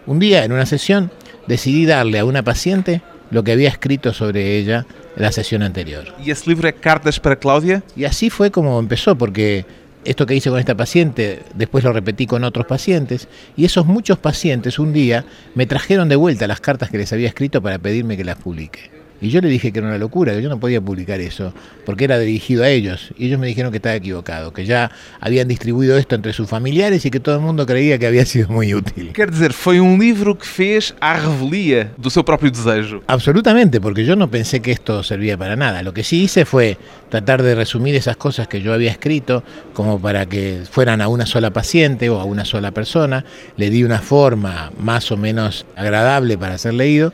Un 0.06 0.20
día, 0.20 0.44
en 0.44 0.52
una 0.52 0.68
sesión, 0.68 1.10
decidí 1.48 1.88
darle 1.88 2.20
a 2.20 2.26
una 2.26 2.44
paciente 2.44 3.02
lo 3.32 3.44
que 3.44 3.54
había 3.54 3.70
escrito 3.70 4.14
sobre 4.14 4.60
ella 4.60 4.86
la 5.16 5.32
sesión 5.32 5.64
anterior. 5.64 6.14
E 6.20 6.34
livro 6.46 6.68
é 6.68 6.74
Cartas 6.74 7.20
para 7.20 7.36
Cláudia? 7.36 7.84
Y 7.96 8.06
así 8.06 8.30
fue 8.30 8.52
como 8.52 8.80
empezó, 8.80 9.16
porque 9.16 9.66
esto 10.04 10.26
que 10.26 10.36
hice 10.36 10.50
con 10.50 10.60
esta 10.60 10.76
paciente, 10.76 11.42
después 11.56 11.84
lo 11.84 11.94
repetí 11.94 12.28
con 12.28 12.44
otros 12.44 12.66
pacientes, 12.66 13.28
y 13.58 13.66
esos 13.66 13.86
muchos 13.86 14.20
pacientes 14.20 14.80
un 14.80 14.94
día 14.94 15.26
me 15.56 15.66
trajeron 15.66 16.10
de 16.10 16.16
vuelta 16.16 16.48
las 16.48 16.62
cartas 16.62 16.90
que 16.90 16.98
les 16.98 17.12
había 17.12 17.28
escrito 17.28 17.62
para 17.62 17.80
pedirme 17.80 18.18
que 18.18 18.24
las 18.24 18.38
publique. 18.38 18.95
Y 19.22 19.30
yo 19.30 19.42
le 19.42 19.48
dije 19.48 19.72
que 19.72 19.80
era 19.80 19.88
una 19.88 19.98
locura, 19.98 20.34
que 20.34 20.42
yo 20.42 20.50
no 20.50 20.60
podía 20.60 20.82
publicar 20.82 21.20
eso, 21.22 21.54
porque 21.86 22.04
era 22.04 22.20
dirigido 22.20 22.64
a 22.64 22.70
ellos. 22.70 23.14
Y 23.18 23.28
ellos 23.28 23.40
me 23.40 23.48
dijeron 23.48 23.72
que 23.72 23.78
estaba 23.78 23.96
equivocado, 23.96 24.52
que 24.52 24.66
ya 24.66 24.92
habían 25.20 25.48
distribuido 25.48 25.98
esto 25.98 26.16
entre 26.16 26.34
sus 26.34 26.50
familiares 26.50 27.06
y 27.06 27.12
que 27.12 27.20
todo 27.20 27.36
el 27.36 27.42
mundo 27.42 27.66
creía 27.66 27.98
que 27.98 28.08
había 28.08 28.26
sido 28.26 28.50
muy 28.50 28.74
útil. 28.74 29.14
Quer 29.14 29.32
dizer, 29.32 29.54
foi 29.54 29.80
um 29.80 29.98
livro 29.98 30.36
que 30.38 30.46
fez 30.46 30.94
à 31.00 31.14
revelia 31.14 31.92
do 31.98 32.10
seu 32.10 32.24
próprio 32.24 32.52
desejo. 32.52 33.02
Absolutamente, 33.08 33.80
porque 33.80 34.04
yo 34.04 34.16
no 34.16 34.30
pensé 34.30 34.62
que 34.62 34.72
esto 34.72 35.04
servía 35.04 35.38
para 35.38 35.56
nada. 35.56 35.82
Lo 35.82 35.94
que 35.94 36.04
sí 36.04 36.24
hice 36.24 36.46
fue 36.46 36.78
tratar 37.10 37.42
de 37.42 37.56
resumir 37.56 37.96
esas 37.96 38.18
cosas 38.18 38.48
que 38.48 38.62
yo 38.62 38.74
había 38.74 38.92
escrito 38.92 39.44
como 39.74 40.00
para 40.00 40.26
que 40.26 40.62
fueran 40.70 41.02
a 41.02 41.08
una 41.08 41.26
sola 41.26 41.52
paciente 41.52 42.10
o 42.10 42.20
a 42.20 42.26
una 42.26 42.46
sola 42.46 42.72
persona. 42.72 43.24
Le 43.58 43.70
di 43.70 43.84
una 43.84 44.00
forma 44.00 44.72
más 44.78 45.12
o 45.12 45.18
menos 45.18 45.66
agradable 45.76 46.38
para 46.38 46.58
ser 46.58 46.74
leído 46.74 47.14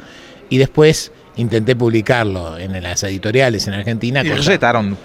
y 0.49 0.57
después 0.57 1.11
intenté 1.41 1.75
publicarlo 1.75 2.57
en 2.57 2.81
las 2.81 3.03
editoriales 3.03 3.67
en 3.67 3.73
Argentina. 3.73 4.21
E 4.21 4.29
cosa-. 4.29 4.57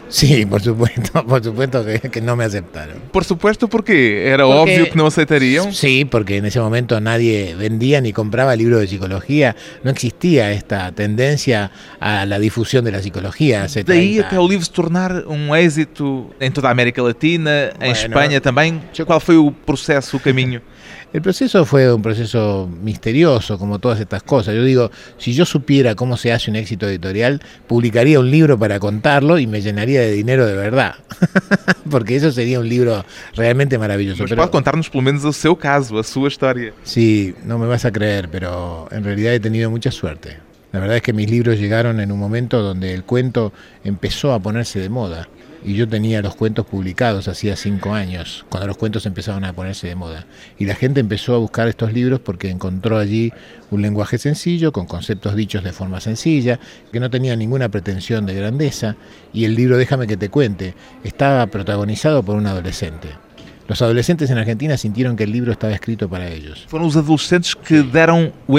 Sí, 0.08 0.46
por 0.46 0.60
supuesto, 0.62 1.24
por 1.26 1.42
supuesto 1.42 1.84
que, 1.84 1.98
que 2.10 2.20
no 2.20 2.36
me 2.36 2.44
aceptaron. 2.44 2.98
Por 3.10 3.24
supuesto, 3.24 3.68
porque 3.68 4.28
era 4.28 4.44
Porque- 4.44 4.60
óbvio 4.60 4.90
que 4.90 4.96
não 4.96 5.06
aceitariam. 5.06 5.72
Sí, 5.72 6.04
porque 6.04 6.36
en 6.36 6.44
ese 6.46 6.60
momento 6.60 7.00
nadie 7.00 7.54
vendía 7.56 8.00
ni 8.00 8.12
compraba 8.12 8.54
libros 8.54 8.80
de 8.80 8.86
psicología. 8.86 9.56
No 9.82 9.90
existía 9.90 10.52
esta 10.52 10.92
tendencia 10.92 11.70
a 12.00 12.26
la 12.26 12.38
difusión 12.38 12.84
de 12.84 12.92
la 12.92 13.00
psicología 13.00 13.64
hace 13.64 13.82
Daí 13.82 14.14
30 14.20 14.26
até 14.28 14.38
o 14.38 14.46
livro 14.48 14.64
se 14.64 14.72
tornar 14.72 15.24
um 15.26 15.54
êxito 15.56 16.30
em 16.40 16.50
toda 16.50 16.68
a 16.68 16.70
América 16.70 17.02
Latina, 17.02 17.70
em 17.74 17.78
Bueno, 17.78 17.92
Espanha 17.92 18.40
também. 18.40 18.82
Qual 19.06 19.20
foi 19.20 19.36
o 19.36 19.50
processo, 19.50 20.16
o 20.16 20.20
caminho? 20.20 20.60
El 21.16 21.22
proceso 21.22 21.64
fue 21.64 21.90
un 21.90 22.02
proceso 22.02 22.68
misterioso, 22.82 23.58
como 23.58 23.78
todas 23.78 23.98
estas 23.98 24.22
cosas. 24.22 24.54
Yo 24.54 24.62
digo, 24.62 24.90
si 25.16 25.32
yo 25.32 25.46
supiera 25.46 25.94
cómo 25.94 26.18
se 26.18 26.30
hace 26.30 26.50
un 26.50 26.56
éxito 26.56 26.86
editorial, 26.86 27.40
publicaría 27.66 28.20
un 28.20 28.30
libro 28.30 28.58
para 28.58 28.78
contarlo 28.78 29.38
y 29.38 29.46
me 29.46 29.62
llenaría 29.62 30.02
de 30.02 30.12
dinero 30.12 30.44
de 30.44 30.52
verdad. 30.54 30.96
Porque 31.90 32.16
eso 32.16 32.30
sería 32.32 32.60
un 32.60 32.68
libro 32.68 33.02
realmente 33.34 33.78
maravilloso. 33.78 34.24
Mas 34.24 34.28
Pero- 34.28 34.42
pode 34.42 34.50
contar-nos 34.50 34.90
pelo 34.90 35.04
menos 35.04 35.24
o 35.24 35.32
seu 35.32 35.56
caso, 35.56 35.98
a 35.98 36.04
sua 36.04 36.28
história. 36.28 36.74
Sí, 36.84 37.34
no 37.46 37.56
me 37.58 37.66
vas 37.66 37.86
a 37.86 37.90
creer, 37.90 38.28
pero 38.28 38.86
en 38.90 39.02
realidad 39.02 39.32
he 39.32 39.40
tenido 39.40 39.70
mucha 39.70 39.90
suerte. 39.90 40.36
La 40.72 40.80
verdad 40.80 40.96
es 40.96 41.02
que 41.02 41.14
mis 41.14 41.30
libros 41.30 41.58
llegaron 41.58 41.98
en 42.00 42.12
un 42.12 42.18
momento 42.18 42.60
donde 42.60 42.92
el 42.92 43.04
cuento 43.04 43.54
empezó 43.84 44.34
a 44.34 44.38
ponerse 44.38 44.80
de 44.80 44.90
moda. 44.90 45.30
Y 45.66 45.74
yo 45.74 45.88
tenía 45.88 46.22
los 46.22 46.36
cuentos 46.36 46.64
publicados 46.64 47.26
hacía 47.26 47.56
cinco 47.56 47.92
años, 47.92 48.46
cuando 48.48 48.68
los 48.68 48.76
cuentos 48.76 49.04
empezaban 49.04 49.42
a 49.42 49.52
ponerse 49.52 49.88
de 49.88 49.96
moda. 49.96 50.24
Y 50.60 50.64
la 50.64 50.76
gente 50.76 51.00
empezó 51.00 51.34
a 51.34 51.38
buscar 51.38 51.66
estos 51.66 51.92
libros 51.92 52.20
porque 52.20 52.50
encontró 52.50 52.98
allí 52.98 53.32
un 53.72 53.82
lenguaje 53.82 54.16
sencillo, 54.16 54.70
con 54.70 54.86
conceptos 54.86 55.34
dichos 55.34 55.64
de 55.64 55.72
forma 55.72 56.00
sencilla, 56.00 56.60
que 56.92 57.00
no 57.00 57.10
tenía 57.10 57.34
ninguna 57.34 57.68
pretensión 57.68 58.26
de 58.26 58.34
grandeza. 58.34 58.94
Y 59.32 59.44
el 59.44 59.56
libro, 59.56 59.76
déjame 59.76 60.06
que 60.06 60.16
te 60.16 60.28
cuente, 60.28 60.76
estaba 61.02 61.44
protagonizado 61.48 62.22
por 62.22 62.36
un 62.36 62.46
adolescente. 62.46 63.25
Los 63.68 63.82
adolescentes 63.82 64.30
en 64.30 64.38
Argentina 64.38 64.76
sintieron 64.76 65.16
que 65.16 65.24
el 65.24 65.32
libro 65.32 65.50
estaba 65.50 65.72
escrito 65.72 66.08
para 66.08 66.28
ellos. 66.28 66.64
Foram 66.68 66.86
os 66.86 66.96
adolescentes 66.96 67.56
que 67.56 67.82
deram 67.82 68.30
o 68.46 68.58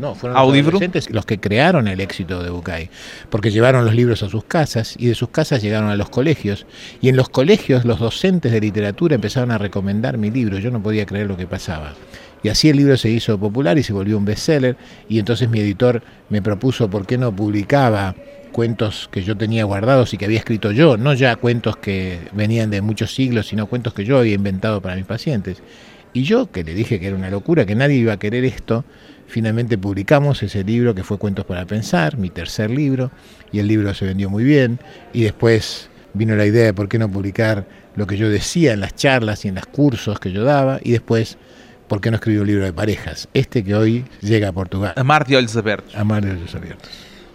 No, 0.00 0.14
fueron 0.14 0.38
los 0.38 0.54
livro. 0.54 0.70
adolescentes 0.76 1.10
los 1.10 1.26
que 1.26 1.40
crearon 1.40 1.88
el 1.88 2.00
éxito 2.00 2.42
de 2.42 2.50
Bucay, 2.50 2.90
porque 3.28 3.50
llevaron 3.50 3.84
los 3.84 3.94
libros 3.94 4.22
a 4.22 4.28
sus 4.28 4.44
casas 4.44 4.94
y 4.96 5.06
de 5.06 5.14
sus 5.14 5.30
casas 5.30 5.62
llegaron 5.62 5.90
a 5.90 5.96
los 5.96 6.10
colegios 6.10 6.64
y 7.00 7.08
en 7.08 7.16
los 7.16 7.28
colegios 7.28 7.84
los 7.84 7.98
docentes 7.98 8.52
de 8.52 8.60
literatura 8.60 9.16
empezaron 9.16 9.50
a 9.50 9.58
recomendar 9.58 10.16
mi 10.16 10.30
libro, 10.30 10.58
yo 10.58 10.70
no 10.70 10.80
podía 10.80 11.06
creer 11.06 11.26
lo 11.26 11.36
que 11.36 11.46
pasaba. 11.46 11.94
Y 12.42 12.48
así 12.48 12.68
el 12.68 12.76
libro 12.76 12.96
se 12.96 13.10
hizo 13.10 13.38
popular 13.38 13.78
y 13.78 13.82
se 13.82 13.92
volvió 13.92 14.16
un 14.16 14.24
bestseller 14.24 14.76
y 15.08 15.18
entonces 15.18 15.48
mi 15.48 15.60
editor 15.60 16.02
me 16.28 16.40
propuso 16.40 16.88
por 16.88 17.06
qué 17.06 17.18
no 17.18 17.34
publicaba 17.34 18.14
cuentos 18.52 19.08
que 19.12 19.22
yo 19.22 19.36
tenía 19.36 19.64
guardados 19.64 20.12
y 20.12 20.16
que 20.16 20.24
había 20.24 20.38
escrito 20.38 20.72
yo, 20.72 20.96
no 20.96 21.14
ya 21.14 21.36
cuentos 21.36 21.76
que 21.76 22.18
venían 22.32 22.70
de 22.70 22.80
muchos 22.80 23.14
siglos, 23.14 23.48
sino 23.48 23.66
cuentos 23.66 23.94
que 23.94 24.04
yo 24.04 24.18
había 24.18 24.34
inventado 24.34 24.80
para 24.80 24.96
mis 24.96 25.04
pacientes. 25.04 25.62
Y 26.12 26.24
yo, 26.24 26.50
que 26.50 26.64
le 26.64 26.74
dije 26.74 26.98
que 26.98 27.06
era 27.06 27.16
una 27.16 27.30
locura, 27.30 27.64
que 27.64 27.76
nadie 27.76 27.96
iba 27.96 28.12
a 28.14 28.18
querer 28.18 28.44
esto, 28.44 28.84
finalmente 29.28 29.78
publicamos 29.78 30.42
ese 30.42 30.64
libro 30.64 30.94
que 30.94 31.04
fue 31.04 31.18
Cuentos 31.18 31.44
para 31.44 31.64
Pensar, 31.66 32.18
mi 32.18 32.30
tercer 32.30 32.70
libro, 32.70 33.12
y 33.52 33.60
el 33.60 33.68
libro 33.68 33.94
se 33.94 34.06
vendió 34.06 34.28
muy 34.28 34.42
bien, 34.42 34.80
y 35.12 35.22
después 35.22 35.88
vino 36.12 36.34
la 36.34 36.46
idea 36.46 36.64
de 36.64 36.74
por 36.74 36.88
qué 36.88 36.98
no 36.98 37.08
publicar 37.08 37.66
lo 37.94 38.06
que 38.06 38.16
yo 38.16 38.28
decía 38.28 38.72
en 38.72 38.80
las 38.80 38.94
charlas 38.94 39.44
y 39.44 39.48
en 39.48 39.56
los 39.56 39.66
cursos 39.66 40.18
que 40.18 40.32
yo 40.32 40.44
daba 40.44 40.80
y 40.82 40.92
después 40.92 41.38
por 41.90 42.00
qué 42.00 42.12
no 42.12 42.18
escribí 42.18 42.38
un 42.38 42.46
libro 42.46 42.64
de 42.64 42.72
parejas, 42.72 43.28
este 43.34 43.64
que 43.64 43.74
hoy 43.74 44.04
llega 44.20 44.48
a 44.48 44.52
Portugal. 44.52 44.92
Amar 44.94 45.26
de 45.26 45.36
olhos 45.36 45.56
abertos. 45.56 45.92
Amar 45.96 46.22
de 46.22 46.30
olhos 46.30 46.54
abertos. 46.54 46.88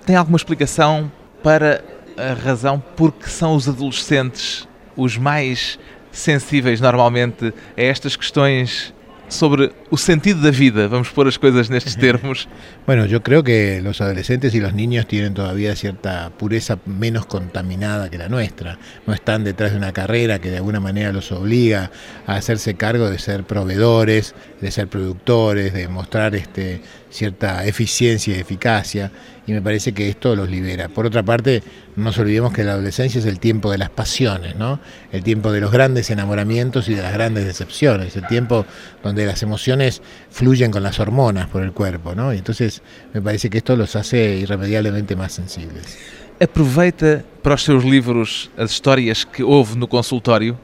Tem 0.05 0.15
alguma 0.15 0.37
explicação 0.37 1.11
para 1.43 1.83
a 2.17 2.33
razão 2.33 2.81
porque 2.95 3.27
são 3.27 3.53
os 3.53 3.67
adolescentes 3.67 4.65
os 4.95 5.17
mais 5.17 5.77
sensíveis 6.09 6.79
normalmente 6.79 7.53
a 7.77 7.81
estas 7.81 8.15
questões 8.15 8.93
sobre 9.27 9.73
o 9.89 9.97
sentido 9.97 10.41
da 10.41 10.51
vida, 10.51 10.87
vamos 10.87 11.09
pôr 11.09 11.27
as 11.27 11.37
coisas 11.37 11.69
nestes 11.69 11.97
termos. 12.05 12.47
Bueno, 12.85 13.05
yo 13.05 13.23
creo 13.23 13.43
que 13.43 13.81
los 13.81 14.01
adolescentes 14.01 14.53
y 14.53 14.59
los 14.59 14.73
niños 14.73 15.07
tienen 15.07 15.33
todavía 15.33 15.75
cierta 15.75 16.29
pureza 16.37 16.77
menos 16.85 17.25
contaminada 17.25 18.09
que 18.09 18.17
la 18.17 18.29
nuestra. 18.29 18.77
No 19.07 19.13
están 19.13 19.43
detrás 19.43 19.71
de 19.71 19.77
una 19.77 19.93
carrera 19.93 20.39
que 20.39 20.51
de 20.51 20.57
alguna 20.57 20.79
manera 20.79 21.11
los 21.11 21.31
obliga 21.31 21.91
a 22.27 22.35
hacerse 22.35 22.75
cargo 22.75 23.09
de 23.09 23.19
ser 23.19 23.43
proveedores, 23.43 24.35
de 24.61 24.71
ser 24.71 24.87
productores, 24.87 25.73
de 25.73 25.87
mostrar 25.87 26.35
este, 26.35 26.81
cierta 27.09 27.65
eficiencia 27.65 28.35
y 28.35 28.39
eficacia 28.39 29.11
y 29.47 29.53
me 29.53 29.61
parece 29.61 29.93
que 29.93 30.09
esto 30.09 30.35
los 30.35 30.49
libera. 30.49 30.89
Por 30.89 31.05
otra 31.05 31.23
parte, 31.23 31.61
no 31.95 32.05
nos 32.05 32.17
olvidemos 32.17 32.53
que 32.53 32.63
la 32.63 32.73
adolescencia 32.73 33.19
es 33.19 33.25
el 33.25 33.39
tiempo 33.39 33.71
de 33.71 33.77
las 33.77 33.89
pasiones, 33.89 34.55
¿no? 34.55 34.79
el 35.11 35.23
tiempo 35.23 35.51
de 35.51 35.61
los 35.61 35.71
grandes 35.71 36.09
enamoramientos 36.09 36.89
y 36.89 36.95
de 36.95 37.01
las 37.01 37.13
grandes 37.13 37.45
decepciones, 37.45 38.15
el 38.15 38.27
tiempo 38.27 38.65
donde 39.03 39.25
las 39.25 39.43
emociones 39.43 40.01
fluyen 40.29 40.71
con 40.71 40.83
las 40.83 40.99
hormonas 40.99 41.47
por 41.47 41.63
el 41.63 41.73
cuerpo, 41.73 42.15
¿no? 42.15 42.33
y 42.33 42.37
entonces 42.37 42.81
me 43.13 43.21
parece 43.21 43.49
que 43.49 43.59
esto 43.59 43.75
los 43.75 43.95
hace 43.95 44.35
irremediablemente 44.37 45.15
más 45.15 45.33
sensibles. 45.33 45.97
Aproveita 46.39 47.23
para 47.41 47.55
os 47.55 47.63
seus 47.63 47.85
livros 47.85 48.51
as 48.57 48.71
histórias 48.71 49.23
que 49.23 49.41
houve 49.41 49.77
no 49.77 49.87
consultório, 49.87 50.59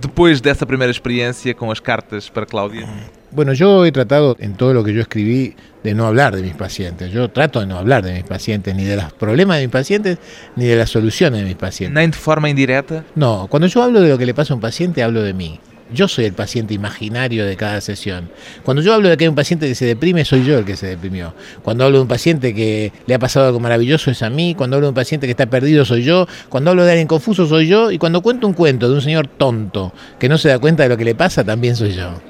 depois 0.00 0.40
dessa 0.40 0.64
primeira 0.64 0.92
experiência 0.92 1.52
com 1.52 1.68
as 1.68 1.80
cartas 1.80 2.28
para 2.28 2.46
Cláudia? 2.46 2.86
Bueno, 3.32 3.52
yo 3.52 3.84
he 3.84 3.92
tratado 3.92 4.36
en 4.38 4.54
todo 4.54 4.72
lo 4.72 4.84
que 4.84 4.94
yo 4.94 5.02
escribí 5.02 5.54
de 5.82 5.94
no 5.94 6.06
hablar 6.06 6.34
de 6.34 6.42
mis 6.42 6.54
pacientes. 6.54 7.10
Yo 7.12 7.28
trato 7.30 7.60
de 7.60 7.66
no 7.66 7.76
hablar 7.76 8.04
de 8.04 8.12
mis 8.12 8.24
pacientes, 8.24 8.74
ni 8.74 8.84
de 8.84 8.96
los 8.96 9.12
problemas 9.12 9.58
de 9.58 9.64
mis 9.64 9.72
pacientes, 9.72 10.18
ni 10.54 10.64
de 10.64 10.76
las 10.76 10.90
soluciones 10.90 11.40
de 11.40 11.46
mis 11.46 11.56
pacientes. 11.56 11.94
Nem 11.94 12.10
de 12.10 12.16
forma 12.16 12.48
indirecta? 12.48 13.04
No, 13.14 13.46
cuando 13.50 13.66
yo 13.66 13.82
hablo 13.82 14.00
de 14.00 14.08
lo 14.08 14.18
que 14.18 14.26
le 14.26 14.34
pasa 14.34 14.52
a 14.52 14.56
un 14.56 14.60
paciente, 14.60 15.02
hablo 15.02 15.22
de 15.22 15.32
mí. 15.32 15.60
Yo 15.92 16.08
soy 16.08 16.24
el 16.24 16.32
paciente 16.32 16.74
imaginario 16.74 17.46
de 17.46 17.56
cada 17.56 17.80
sesión. 17.80 18.30
Cuando 18.64 18.82
yo 18.82 18.92
hablo 18.92 19.08
de 19.08 19.16
que 19.16 19.24
hay 19.24 19.28
un 19.28 19.36
paciente 19.36 19.68
que 19.68 19.76
se 19.76 19.84
deprime, 19.84 20.24
soy 20.24 20.44
yo 20.44 20.58
el 20.58 20.64
que 20.64 20.74
se 20.74 20.88
deprimió. 20.88 21.32
Cuando 21.62 21.84
hablo 21.84 21.98
de 21.98 22.02
un 22.02 22.08
paciente 22.08 22.54
que 22.54 22.92
le 23.06 23.14
ha 23.14 23.20
pasado 23.20 23.46
algo 23.46 23.60
maravilloso, 23.60 24.10
es 24.10 24.22
a 24.22 24.30
mí. 24.30 24.56
Cuando 24.56 24.76
hablo 24.76 24.86
de 24.86 24.90
un 24.90 24.96
paciente 24.96 25.28
que 25.28 25.30
está 25.30 25.46
perdido, 25.46 25.84
soy 25.84 26.02
yo. 26.02 26.26
Cuando 26.48 26.70
hablo 26.70 26.84
de 26.84 26.90
alguien 26.90 27.06
confuso, 27.06 27.46
soy 27.46 27.68
yo. 27.68 27.92
Y 27.92 27.98
cuando 27.98 28.20
cuento 28.20 28.48
un 28.48 28.54
cuento 28.54 28.88
de 28.88 28.96
un 28.96 29.00
señor 29.00 29.28
tonto 29.28 29.92
que 30.18 30.28
no 30.28 30.38
se 30.38 30.48
da 30.48 30.58
cuenta 30.58 30.82
de 30.82 30.88
lo 30.88 30.96
que 30.96 31.04
le 31.04 31.14
pasa, 31.14 31.44
también 31.44 31.76
soy 31.76 31.92
yo. 31.92 32.20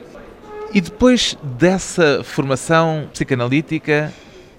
E 0.76 0.80
depois 0.83 1.38
dessa 1.59 2.23
formação 2.23 3.09
psicanalítica, 3.11 4.12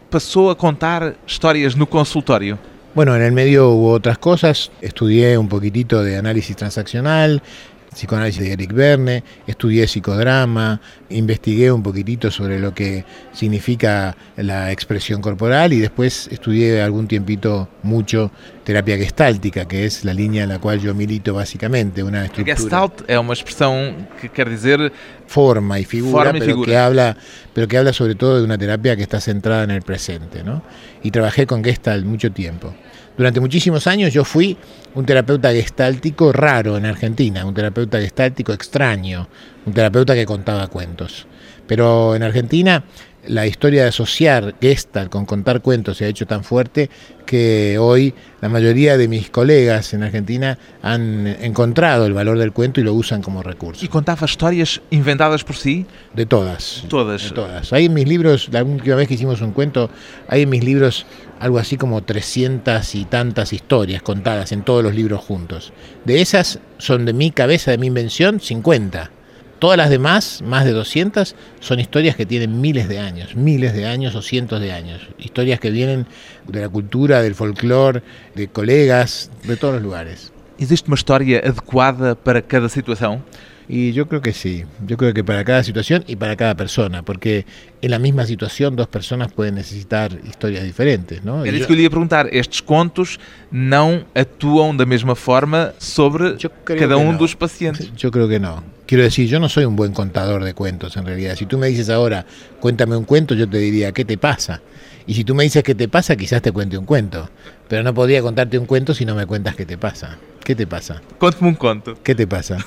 passou 0.10 0.50
a 0.50 0.56
contar 0.56 1.14
histórias 1.28 1.76
no 1.76 1.86
consultório. 1.86 2.58
Bueno, 2.96 3.16
en 3.16 3.22
el 3.22 3.32
medio 3.32 3.70
hubo 3.70 3.92
otras 3.92 4.18
cosas. 4.18 4.72
Estudié 4.82 5.38
un 5.38 5.48
poquitito 5.48 6.04
de 6.04 6.18
análisis 6.18 6.56
transaccional, 6.56 7.44
psicoanálisis 7.92 8.42
de 8.42 8.54
Eric 8.54 8.74
Verne, 8.74 9.24
estudié 9.48 9.88
psicodrama, 9.88 10.80
investigué 11.10 11.72
un 11.72 11.84
poquitito 11.84 12.32
sobre 12.32 12.60
lo 12.60 12.74
que 12.74 13.06
significa 13.34 14.16
la 14.36 14.72
expresión 14.72 15.22
corporal 15.22 15.74
y 15.74 15.80
después 15.80 16.28
estudié 16.32 16.82
algún 16.82 17.08
tiempito 17.08 17.70
mucho 17.84 18.32
terapia 18.64 18.98
gestáltica, 18.98 19.66
que 19.66 19.86
es 19.86 20.04
la 20.04 20.14
línea 20.14 20.44
en 20.44 20.50
la 20.50 20.60
cual 20.60 20.80
yo 20.80 20.94
milito 20.94 21.34
básicamente, 21.34 22.04
una 22.04 22.26
estructura. 22.26 22.56
Gestalt 22.58 23.04
é 23.08 23.18
uma 23.18 23.34
expressão 23.34 23.96
que 24.20 24.28
quer 24.28 24.50
dizer 24.50 24.92
forma 25.28 25.80
y 25.80 25.86
figura, 25.86 26.26
Forma 26.26 26.38
y 26.38 26.42
pero, 26.42 26.52
figura. 26.52 26.72
Que 26.72 26.78
habla, 26.78 27.18
pero 27.54 27.68
que 27.68 27.78
habla 27.78 27.94
sobre 27.94 28.16
todo 28.16 28.38
de 28.38 28.44
una 28.44 28.58
terapia 28.58 28.96
que 28.96 29.04
está 29.04 29.22
centrada 29.22 29.64
en 29.64 29.72
el 29.72 29.82
presente. 29.82 30.44
¿no? 30.44 30.64
Y 31.02 31.12
trabajé 31.12 31.48
con 31.48 31.64
Gestalt 31.64 32.06
mucho 32.06 32.32
tiempo. 32.32 32.74
Durante 33.18 33.40
muchísimos 33.40 33.88
años 33.88 34.14
yo 34.14 34.24
fui 34.24 34.56
un 34.94 35.06
terapeuta 35.06 35.52
gestáltico 35.52 36.32
raro 36.32 36.78
en 36.78 36.86
Argentina, 36.86 37.46
un 37.46 37.54
terapeuta 37.54 38.00
gestáltico 38.00 38.54
extraño, 38.54 39.28
un 39.66 39.74
terapeuta 39.74 40.14
que 40.14 40.26
contaba 40.26 40.68
cuentos. 40.68 41.26
Pero 41.66 42.16
en 42.16 42.24
Argentina 42.24 42.84
la 43.28 43.46
historia 43.46 43.84
de 43.84 43.90
asociar 43.90 44.56
Gestalt 44.62 45.10
con 45.10 45.26
contar 45.26 45.62
cuentos 45.62 45.98
se 45.98 46.06
ha 46.06 46.08
hecho 46.08 46.26
tan 46.26 46.44
fuerte 46.44 46.90
que 47.26 47.78
hoy 47.78 48.14
la 48.40 48.48
mayoría 48.48 48.98
de 48.98 49.08
mis 49.08 49.30
colegas 49.30 49.94
en 49.94 50.04
Argentina 50.04 50.58
han 50.82 51.28
encontrado 51.28 52.06
el 52.06 52.14
valor 52.14 52.38
del 52.38 52.54
cuento 52.54 52.80
y 52.80 52.84
lo 52.84 52.94
usan 52.94 53.22
como 53.22 53.44
recurso. 53.44 53.84
e 53.84 53.90
contava 53.90 54.26
histórias 54.26 54.80
inventadas 54.92 55.44
por 55.44 55.56
si, 55.58 55.86
De 56.16 56.26
todas. 56.26 56.86
todas. 56.88 57.24
De 57.24 57.32
todas. 57.32 57.74
Hay 57.74 57.86
en 57.86 57.94
mis 57.94 58.08
libros, 58.08 58.48
la 58.52 58.64
última 58.64 58.96
vez 58.96 59.08
que 59.08 59.16
hicimos 59.16 59.42
un 59.42 59.52
cuento, 59.52 59.90
hay 60.30 60.44
en 60.44 60.50
mis 60.50 60.64
libros 60.64 61.06
algo 61.40 61.60
así 61.60 61.78
como 61.78 62.04
300 62.04 62.96
y 62.96 63.06
tantas 63.06 63.54
historias 63.54 64.02
contadas 64.02 64.52
en 64.52 64.64
todos 64.64 64.84
los 64.84 64.96
libros 64.96 65.22
juntos. 65.22 65.74
De 66.06 66.22
esas 66.22 66.60
son 66.78 67.06
de 67.06 67.14
mi 67.14 67.32
cabeza, 67.32 67.72
de 67.72 67.78
mi 67.78 67.88
invención, 67.88 68.40
50. 68.40 69.12
Todas 69.60 69.78
las 69.78 69.90
demás, 69.90 70.44
más 70.44 70.66
de 70.66 70.72
200, 70.72 71.36
son 71.60 71.80
historias 71.80 72.16
que 72.16 72.28
tienen 72.28 72.62
miles 72.62 72.88
de 72.88 73.00
años, 73.00 73.36
miles 73.36 73.74
de 73.74 73.88
años 73.88 74.14
o 74.14 74.22
cientos 74.22 74.62
de 74.62 74.72
años. 74.72 75.08
Historias 75.18 75.60
que 75.60 75.72
vienen 75.72 76.06
de 76.48 76.62
la 76.62 76.70
cultura, 76.70 77.24
del 77.24 77.34
folclore, 77.34 78.04
de 78.36 78.48
colegas, 78.50 79.32
de 79.44 79.58
todos 79.58 79.76
los 79.76 79.84
lugares. 79.84 80.32
Existe 80.60 80.90
uma 80.90 80.96
história 80.96 81.40
adequada 81.40 82.16
para 82.16 82.42
cada 82.42 82.68
situação? 82.70 83.22
Y 83.70 83.92
yo 83.92 84.08
creo 84.08 84.22
que 84.22 84.32
sí, 84.32 84.64
yo 84.86 84.96
creo 84.96 85.14
que 85.14 85.26
para 85.26 85.44
cada 85.44 85.62
situación 85.62 86.06
y 86.08 86.16
para 86.16 86.38
cada 86.38 86.56
persona, 86.56 87.04
porque 87.04 87.46
en 87.82 87.92
la 87.92 88.00
misma 88.00 88.26
situación 88.26 88.78
dos 88.78 88.88
personas 88.88 89.32
pueden 89.34 89.56
necesitar 89.56 90.18
historias 90.26 90.64
diferentes, 90.64 91.24
¿no? 91.26 91.46
Y 91.46 91.50
Era 91.50 91.58
isso 91.58 91.68
que 91.68 91.74
eu 91.74 91.78
lhe 91.78 91.84
ia 91.84 91.90
perguntar. 91.90 92.34
Estes 92.34 92.62
contos 92.62 93.20
não 93.52 94.06
atuam 94.16 94.76
da 94.76 94.86
mesma 94.86 95.16
forma 95.16 95.74
sobre 95.80 96.38
cada 96.64 96.98
um 96.98 97.12
no. 97.12 97.18
dos 97.18 97.36
pacientes. 97.36 97.92
Yo 97.98 98.10
creo 98.10 98.30
que 98.30 98.40
no. 98.40 98.64
Quiero 98.86 99.04
decir, 99.04 99.28
yo 99.28 99.38
no 99.38 99.50
soy 99.50 99.66
un 99.66 99.76
buen 99.76 99.92
contador 99.92 100.46
de 100.46 100.54
cuentos 100.54 100.96
en 100.96 101.06
realidad. 101.06 101.36
Si 101.36 101.46
tú 101.46 101.58
me 101.58 101.68
dices 101.68 101.90
ahora, 101.90 102.26
cuéntame 102.62 102.96
un 102.96 103.04
cuento, 103.04 103.36
yo 103.36 103.50
te 103.50 103.58
diría, 103.58 103.92
¿qué 103.92 104.06
te 104.06 104.18
pasa? 104.18 104.62
Y 105.08 105.14
si 105.14 105.24
tú 105.24 105.34
me 105.34 105.44
dices 105.44 105.64
qué 105.64 105.74
te 105.74 105.88
pasa, 105.88 106.16
quizás 106.18 106.42
te 106.42 106.52
cuente 106.52 106.78
un 106.78 106.86
cuento. 106.86 107.30
Pero 107.70 107.82
no 107.82 107.94
podría 107.94 108.22
contarte 108.22 108.60
un 108.60 108.66
cuento 108.66 108.94
si 108.94 109.06
no 109.06 109.16
me 109.16 109.26
cuentas 109.26 109.56
qué 109.56 109.66
te 109.66 109.78
pasa. 109.78 110.18
¿Qué 110.44 110.54
te 110.54 110.68
pasa? 110.68 111.02
Conte-me 111.18 111.50
um 111.50 111.56
conto. 111.56 111.98
¿Qué 112.04 112.14
te 112.14 112.28
pasa? 112.28 112.58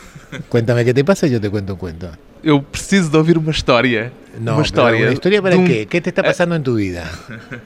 Cuéntame 0.49 0.85
qué 0.85 0.95
te 0.95 1.05
pasa 1.05 1.27
y 1.27 1.31
yo 1.31 1.41
te 1.41 1.51
cuento 1.51 1.75
un 1.75 1.79
cuento. 1.79 2.11
Eu 2.43 2.63
preciso 2.63 3.11
de 3.11 3.19
ouvir 3.19 3.37
uma 3.37 3.51
história. 3.51 4.11
No, 4.41 4.55
uma 4.55 4.63
história. 4.63 5.03
¿una 5.03 5.13
historia 5.13 5.43
para 5.43 5.57
um- 5.57 5.67
qué? 5.67 5.87
¿Qué 5.87 6.01
te 6.01 6.09
está 6.09 6.23
pasando 6.23 6.55
en 6.55 6.63
tu 6.63 6.77
vida? 6.77 7.05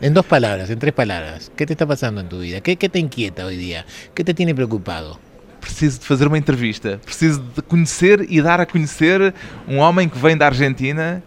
En 0.01 0.13
dos 0.15 0.27
palabras, 0.27 0.69
en 0.71 0.81
tres 0.81 0.93
palabras. 0.93 1.53
¿Qué 1.57 1.65
te 1.67 1.75
está 1.75 1.87
pasando 1.87 2.21
en 2.21 2.29
tu 2.29 2.41
vida? 2.41 2.61
¿Qué, 2.61 2.75
qué 2.77 2.89
te 2.89 2.99
inquieta 2.99 3.47
hoy 3.47 3.57
día? 3.57 3.87
¿Qué 4.15 4.25
te 4.25 4.35
tiene 4.35 4.53
preocupado? 4.55 5.21
Preciso 5.61 6.01
de 6.01 6.05
fazer 6.07 6.27
uma 6.27 6.39
entrevista. 6.39 6.99
Preciso 7.05 7.41
de 7.55 7.63
conhecer 7.63 8.27
e 8.29 8.43
dar 8.43 8.61
a 8.61 8.67
conhecer 8.67 9.33
um 9.69 9.79
homem 9.79 10.09
que 10.09 10.19
vem 10.19 10.37
da 10.37 10.47
Argentina 10.47 11.23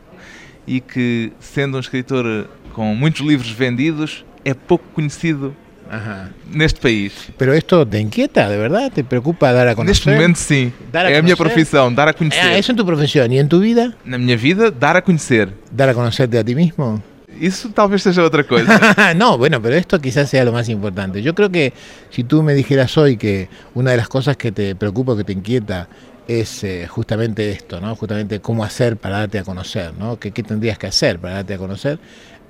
e 0.67 0.81
que, 0.81 1.31
sendo 1.39 1.77
um 1.77 1.79
escritor 1.79 2.49
com 2.77 2.93
muitos 2.93 3.21
livros 3.25 3.49
vendidos, 3.49 4.23
é 4.45 4.53
pouco 4.53 4.85
conhecido 4.93 5.51
Ajá. 5.89 6.29
neste 6.53 6.79
país. 6.79 7.11
Pero 7.35 7.53
esto 7.55 7.83
te 7.87 7.99
inquieta, 7.99 8.47
¿de 8.47 8.55
verdad? 8.55 8.91
¿Te 8.93 9.03
preocupa 9.03 9.51
dar 9.51 9.67
a 9.67 9.73
conocer? 9.73 9.95
Neste 10.05 10.11
momento, 10.11 10.37
sim. 10.37 10.71
Dar 10.91 11.07
a 11.07 11.09
É 11.09 11.17
a 11.17 11.23
minha 11.23 11.35
conhecer? 11.35 11.65
profissão, 11.65 11.91
dar 11.91 12.07
a 12.07 12.13
conhecer. 12.13 12.39
Ah, 12.39 12.55
eso 12.55 12.71
en 12.71 12.77
tu 12.77 12.85
profesión. 12.85 13.31
¿Y 13.31 13.39
en 13.39 13.49
tu 13.49 13.59
vida? 13.59 13.95
Na 14.05 14.19
minha 14.19 14.37
vida, 14.37 14.69
dar 14.69 14.95
a 14.95 15.01
conhecer. 15.01 15.49
¿Dar 15.71 15.89
a 15.89 15.95
conocerte 15.95 16.37
a 16.37 16.43
ti 16.43 16.53
mismo? 16.53 17.01
Isso 17.41 17.69
talvez 17.73 18.03
seja 18.03 18.21
outra 18.21 18.43
coisa. 18.43 19.13
no, 19.15 19.37
bueno, 19.39 19.59
pero 19.59 19.75
esto 19.75 19.99
quizás 19.99 20.29
sea 20.29 20.45
lo 20.45 20.51
más 20.51 20.69
importante. 20.69 21.23
Yo 21.23 21.33
creo 21.33 21.49
que 21.49 21.73
si 22.11 22.23
tú 22.23 22.43
me 22.43 22.53
dijeras 22.53 22.95
hoy 22.97 23.17
que 23.17 23.49
una 23.73 23.89
de 23.91 23.97
las 23.97 24.07
cosas 24.07 24.37
que 24.37 24.51
te 24.51 24.75
preocupa, 24.75 25.17
que 25.17 25.23
te 25.23 25.33
inquieta, 25.33 25.87
es 26.27 26.63
eh, 26.63 26.87
justamente 26.87 27.49
esto, 27.51 27.79
¿no? 27.79 27.95
Justamente 27.95 28.39
cómo 28.41 28.63
hacer 28.63 28.97
para 28.97 29.19
darte 29.19 29.39
a 29.39 29.43
conocer, 29.43 29.93
¿no? 29.97 30.19
¿Qué, 30.19 30.31
¿Qué 30.31 30.43
tendrías 30.43 30.77
que 30.77 30.87
hacer 30.87 31.19
para 31.19 31.35
darte 31.35 31.53
a 31.53 31.57
conocer? 31.57 31.99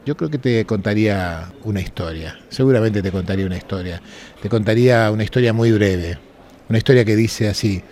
Yo 0.07 0.15
creo 0.15 0.29
que 0.29 0.37
te 0.37 0.63
contaría 0.63 1.51
una 1.65 1.81
historia. 1.81 2.39
Seguramente 2.47 3.01
te 3.01 3.11
contaría 3.11 3.45
una 3.45 3.57
historia. 3.57 4.01
Te 4.41 4.47
contaría 4.47 5.11
una 5.11 5.25
historia 5.25 5.51
muy 5.51 5.73
breve. 5.73 6.17
Una 6.69 6.77
historia 6.77 7.03
que 7.03 7.17
dice 7.17 7.49
así. 7.49 7.83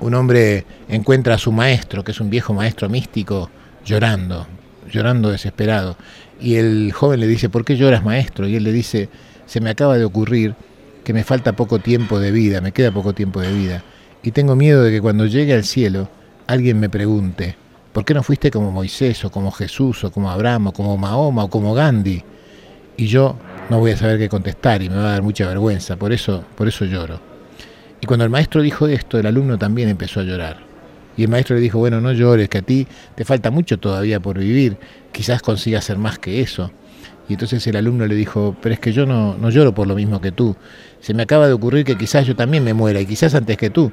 Un 0.00 0.14
hombre 0.14 0.64
encuentra 0.88 1.34
a 1.34 1.38
su 1.38 1.52
maestro, 1.52 2.02
que 2.02 2.12
es 2.12 2.20
un 2.22 2.30
viejo 2.30 2.54
maestro 2.54 2.88
místico, 2.88 3.50
llorando, 3.84 4.46
llorando 4.90 5.30
desesperado. 5.30 5.98
Y 6.40 6.54
el 6.54 6.92
joven 6.92 7.20
le 7.20 7.26
dice, 7.26 7.50
¿por 7.50 7.62
qué 7.62 7.76
lloras 7.76 8.02
maestro? 8.02 8.48
Y 8.48 8.56
él 8.56 8.64
le 8.64 8.72
dice, 8.72 9.10
se 9.44 9.60
me 9.60 9.68
acaba 9.68 9.98
de 9.98 10.06
ocurrir 10.06 10.54
que 11.04 11.12
me 11.12 11.24
falta 11.24 11.52
poco 11.52 11.78
tiempo 11.78 12.20
de 12.20 12.32
vida, 12.32 12.62
me 12.62 12.72
queda 12.72 12.90
poco 12.90 13.12
tiempo 13.12 13.42
de 13.42 13.52
vida. 13.52 13.84
Y 14.22 14.30
tengo 14.30 14.56
miedo 14.56 14.82
de 14.82 14.90
que 14.90 15.02
cuando 15.02 15.26
llegue 15.26 15.52
al 15.52 15.64
cielo 15.64 16.08
alguien 16.46 16.80
me 16.80 16.88
pregunte, 16.88 17.56
¿por 17.94 18.04
qué 18.04 18.12
no 18.12 18.24
fuiste 18.24 18.50
como 18.50 18.72
Moisés 18.72 19.24
o 19.24 19.30
como 19.30 19.52
Jesús 19.52 20.02
o 20.02 20.10
como 20.10 20.28
Abraham 20.28 20.66
o 20.66 20.72
como 20.72 20.98
Mahoma 20.98 21.44
o 21.44 21.48
como 21.48 21.72
Gandhi? 21.72 22.22
Y 22.96 23.06
yo 23.06 23.36
no 23.70 23.78
voy 23.78 23.92
a 23.92 23.96
saber 23.96 24.18
qué 24.18 24.28
contestar 24.28 24.82
y 24.82 24.90
me 24.90 24.96
va 24.96 25.08
a 25.08 25.12
dar 25.12 25.22
mucha 25.22 25.46
vergüenza, 25.46 25.96
por 25.96 26.12
eso, 26.12 26.44
por 26.56 26.66
eso 26.66 26.84
lloro. 26.84 27.20
Y 28.00 28.06
cuando 28.06 28.24
el 28.24 28.30
maestro 28.30 28.60
dijo 28.62 28.88
esto, 28.88 29.18
el 29.18 29.26
alumno 29.26 29.56
también 29.58 29.88
empezó 29.88 30.20
a 30.20 30.24
llorar. 30.24 30.58
Y 31.16 31.22
el 31.22 31.28
maestro 31.28 31.54
le 31.54 31.62
dijo, 31.62 31.78
bueno, 31.78 32.00
no 32.00 32.12
llores, 32.12 32.48
que 32.48 32.58
a 32.58 32.62
ti 32.62 32.86
te 33.14 33.24
falta 33.24 33.52
mucho 33.52 33.78
todavía 33.78 34.18
por 34.18 34.38
vivir, 34.38 34.76
quizás 35.12 35.40
consigas 35.40 35.84
ser 35.84 35.96
más 35.96 36.18
que 36.18 36.40
eso. 36.40 36.72
Y 37.28 37.34
entonces 37.34 37.64
el 37.68 37.76
alumno 37.76 38.06
le 38.06 38.16
dijo, 38.16 38.56
pero 38.60 38.74
es 38.74 38.80
que 38.80 38.92
yo 38.92 39.06
no, 39.06 39.36
no 39.38 39.50
lloro 39.50 39.72
por 39.72 39.86
lo 39.86 39.94
mismo 39.94 40.20
que 40.20 40.32
tú. 40.32 40.56
Se 41.00 41.14
me 41.14 41.22
acaba 41.22 41.46
de 41.46 41.52
ocurrir 41.52 41.84
que 41.84 41.96
quizás 41.96 42.26
yo 42.26 42.34
también 42.34 42.64
me 42.64 42.74
muera 42.74 43.00
y 43.00 43.06
quizás 43.06 43.36
antes 43.36 43.56
que 43.56 43.70
tú. 43.70 43.92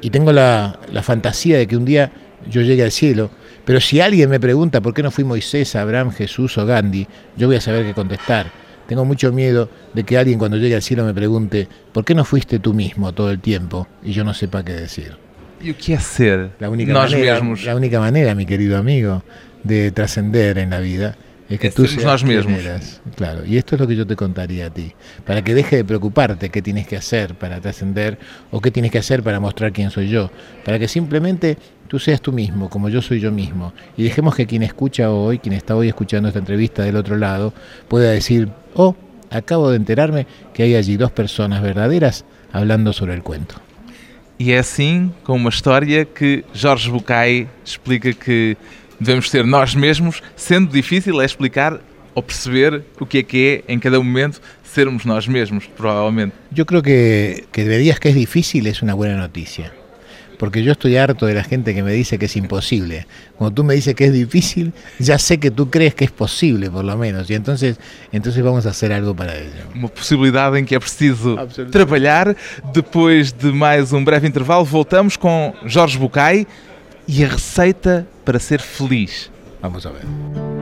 Y 0.00 0.08
tengo 0.08 0.32
la, 0.32 0.80
la 0.90 1.02
fantasía 1.02 1.58
de 1.58 1.66
que 1.66 1.76
un 1.76 1.84
día 1.84 2.10
yo 2.48 2.62
llegue 2.62 2.82
al 2.82 2.90
cielo, 2.90 3.30
pero 3.64 3.80
si 3.80 4.00
alguien 4.00 4.30
me 4.30 4.40
pregunta 4.40 4.80
por 4.80 4.94
qué 4.94 5.02
no 5.02 5.10
fui 5.10 5.24
Moisés, 5.24 5.74
Abraham, 5.76 6.10
Jesús 6.10 6.58
o 6.58 6.66
Gandhi, 6.66 7.06
yo 7.36 7.46
voy 7.46 7.56
a 7.56 7.60
saber 7.60 7.84
qué 7.84 7.94
contestar. 7.94 8.50
Tengo 8.86 9.04
mucho 9.04 9.32
miedo 9.32 9.70
de 9.94 10.04
que 10.04 10.18
alguien 10.18 10.38
cuando 10.38 10.58
llegue 10.58 10.74
al 10.74 10.82
cielo 10.82 11.04
me 11.04 11.14
pregunte, 11.14 11.68
¿por 11.92 12.04
qué 12.04 12.14
no 12.14 12.24
fuiste 12.24 12.58
tú 12.58 12.74
mismo 12.74 13.12
todo 13.12 13.30
el 13.30 13.40
tiempo? 13.40 13.88
Y 14.02 14.12
yo 14.12 14.24
no 14.24 14.34
sepa 14.34 14.62
qué 14.62 14.72
decir. 14.72 15.16
¿Y 15.60 15.72
qué 15.72 15.94
hacer? 15.94 16.50
La 16.58 16.68
única, 16.68 16.92
manera, 16.92 17.40
la 17.64 17.76
única 17.76 17.98
manera, 17.98 18.34
mi 18.34 18.44
querido 18.44 18.76
amigo, 18.76 19.22
de 19.62 19.90
trascender 19.90 20.58
en 20.58 20.70
la 20.70 20.80
vida 20.80 21.16
es 21.48 21.60
que 21.60 21.68
Es 21.68 21.74
tú 21.74 21.86
sermos 21.86 22.20
seas 22.22 22.46
eras. 22.46 23.00
Claro, 23.16 23.44
y 23.44 23.56
esto 23.56 23.74
es 23.74 23.80
lo 23.80 23.86
que 23.86 23.96
yo 23.96 24.06
te 24.06 24.16
contaría 24.16 24.66
a 24.66 24.70
ti, 24.70 24.92
para 25.26 25.42
que 25.42 25.54
deje 25.54 25.76
de 25.76 25.84
preocuparte 25.84 26.50
qué 26.50 26.62
tienes 26.62 26.86
que 26.86 26.96
hacer 26.96 27.34
para 27.34 27.60
trascender 27.60 28.18
o 28.50 28.60
qué 28.60 28.70
tienes 28.70 28.90
que 28.90 28.98
hacer 28.98 29.22
para 29.22 29.40
mostrar 29.40 29.72
quién 29.72 29.90
soy 29.90 30.08
yo, 30.08 30.30
para 30.64 30.78
que 30.78 30.88
simplemente 30.88 31.58
tú 31.88 31.98
seas 31.98 32.20
tú 32.20 32.32
mismo, 32.32 32.70
como 32.70 32.88
yo 32.88 33.02
soy 33.02 33.20
yo 33.20 33.30
mismo, 33.30 33.72
y 33.96 34.04
dejemos 34.04 34.34
que 34.34 34.46
quien 34.46 34.62
escucha 34.62 35.10
hoy, 35.10 35.38
quien 35.38 35.54
está 35.54 35.76
hoy 35.76 35.88
escuchando 35.88 36.28
esta 36.28 36.40
entrevista 36.40 36.82
del 36.82 36.96
otro 36.96 37.16
lado, 37.16 37.52
pueda 37.88 38.10
decir, 38.10 38.48
oh, 38.74 38.96
acabo 39.30 39.70
de 39.70 39.76
enterarme 39.76 40.26
que 40.54 40.62
hay 40.62 40.74
allí 40.74 40.96
dos 40.96 41.12
personas 41.12 41.62
verdaderas 41.62 42.24
hablando 42.52 42.92
sobre 42.92 43.14
el 43.14 43.22
cuento. 43.22 43.56
E 44.36 44.52
é 44.52 44.58
assim, 44.58 45.12
com 45.22 45.36
uma 45.36 45.48
história, 45.48 46.04
que 46.04 46.44
Jorge 46.52 46.90
Bucay 46.90 47.46
explica 47.64 48.12
que 48.12 48.56
devemos 49.00 49.30
ser 49.30 49.44
nós 49.44 49.74
mesmos, 49.74 50.22
sendo 50.36 50.72
difícil 50.72 51.20
é 51.20 51.24
explicar 51.24 51.80
ou 52.14 52.22
perceber 52.22 52.82
o 53.00 53.06
que 53.06 53.18
é 53.18 53.22
que 53.22 53.64
é, 53.66 53.72
em 53.72 53.78
cada 53.78 53.98
momento, 53.98 54.40
sermos 54.62 55.04
nós 55.04 55.26
mesmos, 55.26 55.66
provavelmente. 55.76 56.34
Yo 56.52 56.64
creo 56.64 56.82
que, 56.82 57.44
que 57.52 57.64
me 57.64 57.78
digas 57.78 57.98
que 57.98 58.08
es 58.08 58.14
difícil 58.14 58.66
es 58.66 58.82
una 58.82 58.94
buena 58.94 59.16
noticia. 59.16 59.72
Porque 60.38 60.62
yo 60.62 60.72
estoy 60.72 60.96
harto 60.96 61.26
de 61.26 61.34
la 61.34 61.44
gente 61.44 61.74
que 61.74 61.82
me 61.82 61.92
dice 61.92 62.18
que 62.18 62.26
es 62.26 62.36
imposible. 62.36 63.06
Cuando 63.36 63.54
tú 63.54 63.64
me 63.64 63.74
dices 63.74 63.94
que 63.94 64.06
es 64.06 64.12
difícil, 64.12 64.72
ya 64.98 65.16
sé 65.18 65.38
que 65.38 65.50
tú 65.50 65.70
crees 65.70 65.94
que 65.94 66.04
es 66.04 66.10
posible, 66.10 66.70
por 66.70 66.84
lo 66.84 66.96
menos. 66.96 67.30
Y 67.30 67.34
entonces, 67.34 67.78
entonces 68.12 68.42
vamos 68.42 68.66
a 68.66 68.70
hacer 68.70 68.92
algo 68.92 69.14
para 69.14 69.36
ello. 69.36 69.62
Uma 69.74 69.88
possibilidade 69.88 70.58
em 70.58 70.64
que 70.64 70.74
é 70.74 70.80
preciso 70.80 71.36
trabalhar. 71.70 72.36
Depois 72.72 73.32
de 73.32 73.52
mais 73.52 73.92
um 73.92 74.04
breve 74.04 74.26
intervalo, 74.26 74.64
voltamos 74.64 75.16
com 75.16 75.54
Jorge 75.66 75.96
Bucay 75.98 76.46
e 77.06 77.24
a 77.24 77.28
receita 77.28 78.06
para 78.24 78.38
ser 78.38 78.60
feliz. 78.60 79.30
Vamos 79.60 79.86
a 79.86 79.90
ver. 79.90 80.53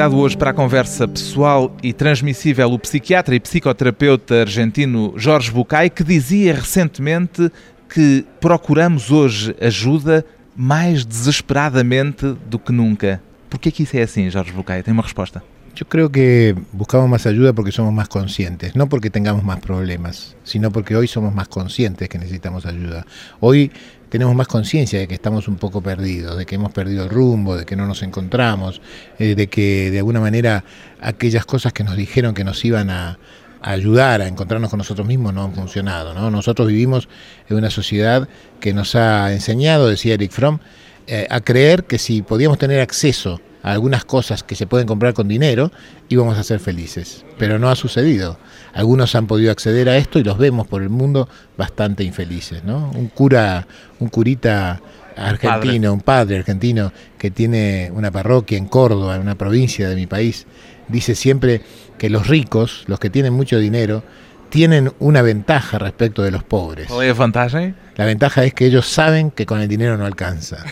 Convidado 0.00 0.22
hoje 0.22 0.34
para 0.34 0.48
a 0.48 0.54
conversa 0.54 1.06
pessoal 1.06 1.76
e 1.82 1.92
transmissível 1.92 2.72
o 2.72 2.78
psiquiatra 2.78 3.34
e 3.34 3.40
psicoterapeuta 3.40 4.40
argentino 4.40 5.12
Jorge 5.14 5.50
Bucay, 5.50 5.90
que 5.90 6.02
dizia 6.02 6.54
recentemente 6.54 7.52
que 7.86 8.24
procuramos 8.40 9.10
hoje 9.10 9.54
ajuda 9.60 10.24
mais 10.56 11.04
desesperadamente 11.04 12.34
do 12.46 12.58
que 12.58 12.72
nunca. 12.72 13.22
Por 13.50 13.60
que 13.60 13.68
é 13.68 13.72
que 13.72 13.82
isso 13.82 13.94
é 13.94 14.00
assim, 14.00 14.30
Jorge 14.30 14.52
Bucay? 14.52 14.82
Tem 14.82 14.94
uma 14.94 15.02
resposta. 15.02 15.42
Yo 15.74 15.88
creo 15.88 16.10
que 16.10 16.54
buscamos 16.72 17.08
más 17.08 17.26
ayuda 17.26 17.52
porque 17.52 17.72
somos 17.72 17.92
más 17.92 18.08
conscientes, 18.08 18.76
no 18.76 18.88
porque 18.88 19.08
tengamos 19.08 19.44
más 19.44 19.60
problemas, 19.60 20.36
sino 20.44 20.70
porque 20.70 20.96
hoy 20.96 21.06
somos 21.06 21.34
más 21.34 21.48
conscientes 21.48 22.08
que 22.08 22.18
necesitamos 22.18 22.66
ayuda. 22.66 23.06
Hoy 23.38 23.70
tenemos 24.08 24.34
más 24.34 24.48
conciencia 24.48 24.98
de 24.98 25.08
que 25.08 25.14
estamos 25.14 25.48
un 25.48 25.56
poco 25.56 25.80
perdidos, 25.80 26.36
de 26.36 26.44
que 26.44 26.56
hemos 26.56 26.72
perdido 26.72 27.04
el 27.04 27.10
rumbo, 27.10 27.56
de 27.56 27.64
que 27.64 27.76
no 27.76 27.86
nos 27.86 28.02
encontramos, 28.02 28.82
eh, 29.18 29.34
de 29.34 29.46
que 29.46 29.90
de 29.90 29.98
alguna 29.98 30.20
manera 30.20 30.64
aquellas 31.00 31.46
cosas 31.46 31.72
que 31.72 31.84
nos 31.84 31.96
dijeron 31.96 32.34
que 32.34 32.44
nos 32.44 32.64
iban 32.64 32.90
a, 32.90 33.18
ayudar 33.62 34.22
a 34.22 34.26
encontrarnos 34.26 34.70
con 34.70 34.78
nosotros 34.78 35.06
mismos 35.06 35.34
no 35.34 35.44
han 35.44 35.54
funcionado. 35.54 36.14
¿no? 36.14 36.30
Nosotros 36.30 36.68
vivimos 36.68 37.08
en 37.48 37.56
una 37.56 37.70
sociedad 37.70 38.28
que 38.58 38.72
nos 38.72 38.94
ha 38.94 39.32
enseñado, 39.32 39.88
decía 39.88 40.14
Eric 40.14 40.32
Fromm, 40.32 40.58
eh, 41.06 41.26
a 41.30 41.40
creer 41.40 41.84
que 41.84 41.98
si 41.98 42.22
podíamos 42.22 42.58
tener 42.58 42.80
acceso 42.80 43.40
algunas 43.62 44.04
cosas 44.04 44.42
que 44.42 44.54
se 44.54 44.66
pueden 44.66 44.86
comprar 44.86 45.14
con 45.14 45.28
dinero, 45.28 45.70
íbamos 46.08 46.38
a 46.38 46.42
ser 46.44 46.60
felices. 46.60 47.24
Pero 47.38 47.58
no 47.58 47.68
ha 47.68 47.76
sucedido. 47.76 48.38
Algunos 48.72 49.14
han 49.14 49.26
podido 49.26 49.52
acceder 49.52 49.88
a 49.88 49.96
esto 49.96 50.18
y 50.18 50.24
los 50.24 50.38
vemos 50.38 50.66
por 50.66 50.82
el 50.82 50.88
mundo 50.88 51.28
bastante 51.56 52.04
infelices. 52.04 52.64
¿no? 52.64 52.90
Un 52.94 53.08
cura, 53.08 53.66
un 53.98 54.08
curita 54.08 54.80
argentino, 55.16 55.92
un 55.92 56.00
padre 56.00 56.38
argentino 56.38 56.92
que 57.18 57.30
tiene 57.30 57.90
una 57.92 58.10
parroquia 58.10 58.58
en 58.58 58.66
Córdoba, 58.66 59.16
en 59.16 59.22
una 59.22 59.36
provincia 59.36 59.88
de 59.88 59.96
mi 59.96 60.06
país, 60.06 60.46
dice 60.88 61.14
siempre 61.14 61.62
que 61.98 62.10
los 62.10 62.26
ricos, 62.28 62.84
los 62.86 62.98
que 62.98 63.10
tienen 63.10 63.32
mucho 63.32 63.58
dinero, 63.58 64.02
tienen 64.48 64.92
una 64.98 65.22
ventaja 65.22 65.78
respecto 65.78 66.22
de 66.22 66.30
los 66.30 66.42
pobres. 66.42 66.88
Qual 66.88 67.02
é 67.02 67.10
a 67.10 67.14
vantagem? 67.14 67.74
La 68.00 68.06
ventaja 68.06 68.46
es 68.46 68.54
que 68.54 68.64
ellos 68.64 68.86
saben 68.86 69.30
que 69.30 69.44
con 69.44 69.60
el 69.60 69.68
dinero 69.68 69.98
no 69.98 70.06
alcanza. 70.06 70.64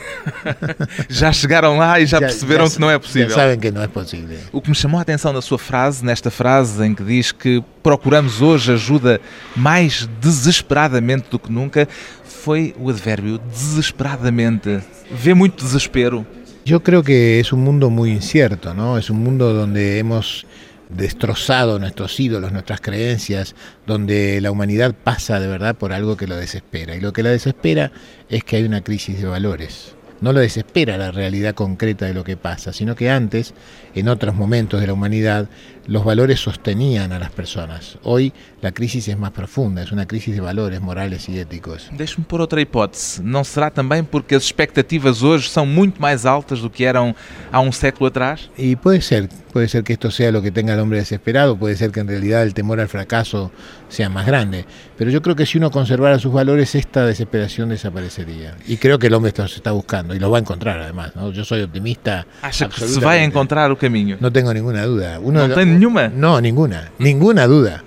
Já 1.11 1.31
chegaram 1.31 1.77
lá 1.77 2.01
e 2.01 2.07
já, 2.07 2.21
perceberam 2.21 2.71
que 2.71 2.81
não 2.81 2.91
é 2.91 2.99
possível. 2.99 3.35
saben 3.35 3.61
que 3.61 3.71
no 3.71 3.83
es 3.83 3.91
posible. 3.91 4.39
O 4.51 4.63
que 4.63 4.71
me 4.71 4.75
chamou 4.75 4.99
a 4.99 5.03
atenção 5.03 5.31
na 5.31 5.43
sua 5.43 5.59
frase, 5.59 6.03
nesta 6.03 6.31
frase 6.31 6.83
em 6.83 6.95
que 6.95 7.05
diz 7.05 7.31
que 7.31 7.63
procuramos 7.83 8.41
hoje 8.41 8.73
ajuda 8.73 9.21
mais 9.55 10.09
desesperadamente 10.23 11.29
do 11.29 11.39
que 11.39 11.53
nunca, 11.53 11.87
foi 12.25 12.75
o 12.79 12.89
advérbio 12.89 13.37
desesperadamente. 13.37 14.81
Vê 15.11 15.35
muito 15.35 15.63
desespero. 15.63 16.27
Yo 16.65 16.81
creo 16.81 17.03
que 17.03 17.41
es 17.41 17.53
un 17.53 17.61
mundo 17.61 17.91
muy 17.91 18.11
incierto, 18.11 18.73
¿no? 18.73 18.97
Es 18.97 19.11
un 19.11 19.23
mundo 19.23 19.53
donde 19.53 19.99
hemos 19.99 20.47
destrozado 20.89 21.79
nuestros 21.79 22.19
ídolos, 22.19 22.53
nuestras 22.53 22.81
creencias, 22.81 23.55
donde 23.87 24.41
la 24.41 24.51
humanidad 24.51 24.95
pasa 24.95 25.41
de 25.41 25.49
verdad 25.49 25.77
por 25.77 25.93
algo 25.93 26.17
que 26.17 26.27
lo 26.27 26.37
desespera. 26.37 26.97
Y 26.97 27.01
lo 27.01 27.13
que 27.13 27.23
la 27.23 27.31
desespera 27.31 27.93
es 28.29 28.45
que 28.45 28.57
hay 28.57 28.65
una 28.65 28.83
crisis 28.83 29.21
de 29.21 29.27
valores. 29.27 29.95
No 30.21 30.33
lo 30.33 30.41
desespera 30.41 30.99
la 30.99 31.13
realidad 31.13 31.55
concreta 31.55 32.07
de 32.07 32.15
lo 32.15 32.25
que 32.25 32.37
pasa, 32.37 32.73
sino 32.73 32.97
que 32.97 33.09
antes, 33.09 33.55
en 33.95 34.09
otros 34.09 34.35
momentos 34.35 34.81
de 34.81 34.89
la 34.89 34.93
humanidad, 34.93 35.49
los 35.89 36.05
valores 36.05 36.39
sostenían 36.39 37.13
a 37.13 37.19
las 37.19 37.31
personas. 37.31 37.99
Hoy 38.03 38.33
la 38.61 38.73
crisis 38.73 39.09
es 39.09 39.19
más 39.19 39.31
profunda, 39.31 39.83
es 39.83 39.91
una 39.91 40.07
crisis 40.07 40.35
de 40.35 40.41
valores 40.41 40.81
morales 40.81 41.29
y 41.29 41.39
éticos. 41.39 41.89
Deixe-me 41.97 42.25
pôr 42.27 42.41
outra 42.41 42.61
hipótese. 42.61 43.23
Não 43.23 43.43
será 43.43 43.71
também 43.71 44.05
porque 44.05 44.35
as 44.35 44.43
expectativas 44.43 45.23
hoje 45.23 45.49
são 45.49 45.65
muito 45.65 46.01
mais 46.01 46.27
altas 46.27 46.61
do 46.61 46.69
que 46.69 46.85
eram 46.85 47.15
há 47.51 47.61
um 47.61 47.73
século 47.73 48.09
atrás? 48.09 48.51
Y 48.59 48.77
puede 48.77 49.01
ser, 49.01 49.31
puede 49.53 49.69
ser 49.69 49.83
que 49.83 49.95
esto 49.95 50.11
sea 50.11 50.31
lo 50.31 50.43
que 50.43 50.51
tenga 50.51 50.75
el 50.75 50.81
hombre 50.81 50.99
desesperado, 50.99 51.57
puede 51.57 51.77
ser 51.77 51.91
que 51.91 52.01
en 52.01 52.09
realidad 52.09 52.43
el 52.43 52.53
temor 52.53 52.81
al 52.81 52.89
fracaso 52.89 53.51
sea 53.89 54.11
más 54.11 54.27
grande, 54.27 54.67
pero 54.99 55.11
yo 55.11 55.23
creo 55.23 55.35
que 55.35 55.47
si 55.47 55.57
uno 55.57 55.71
conservara 55.71 56.19
sus 56.19 56.33
valores, 56.33 56.75
esta 56.75 57.07
desesperación 57.07 57.71
desaparecería. 57.71 58.57
Y 58.67 58.77
creo 58.77 58.99
que 58.99 59.07
el 59.07 59.15
hombre 59.15 59.33
los 59.35 59.57
está 59.57 59.73
buscando 59.73 60.15
y 60.15 60.19
los 60.19 60.31
va 60.31 60.37
a 60.37 60.41
encontrar 60.41 60.79
además. 60.81 61.17
¿no? 61.17 61.33
Yo 61.33 61.45
soy 61.45 61.63
optimista. 61.63 62.27
Acha 62.43 62.69
que 62.69 62.75
se 62.75 62.81
vai 62.81 62.89
absolutamente. 62.89 63.25
encontrar 63.25 63.71
o 63.71 63.79
caminho? 63.79 64.19
No 64.21 64.31
tengo 64.31 64.53
ninguna 64.53 64.85
duda. 64.85 65.19
Uno 65.21 65.49
Não 65.49 65.55
No, 65.79 66.41
ninguna, 66.41 66.91
ninguna 66.99 67.47
duda. 67.47 67.85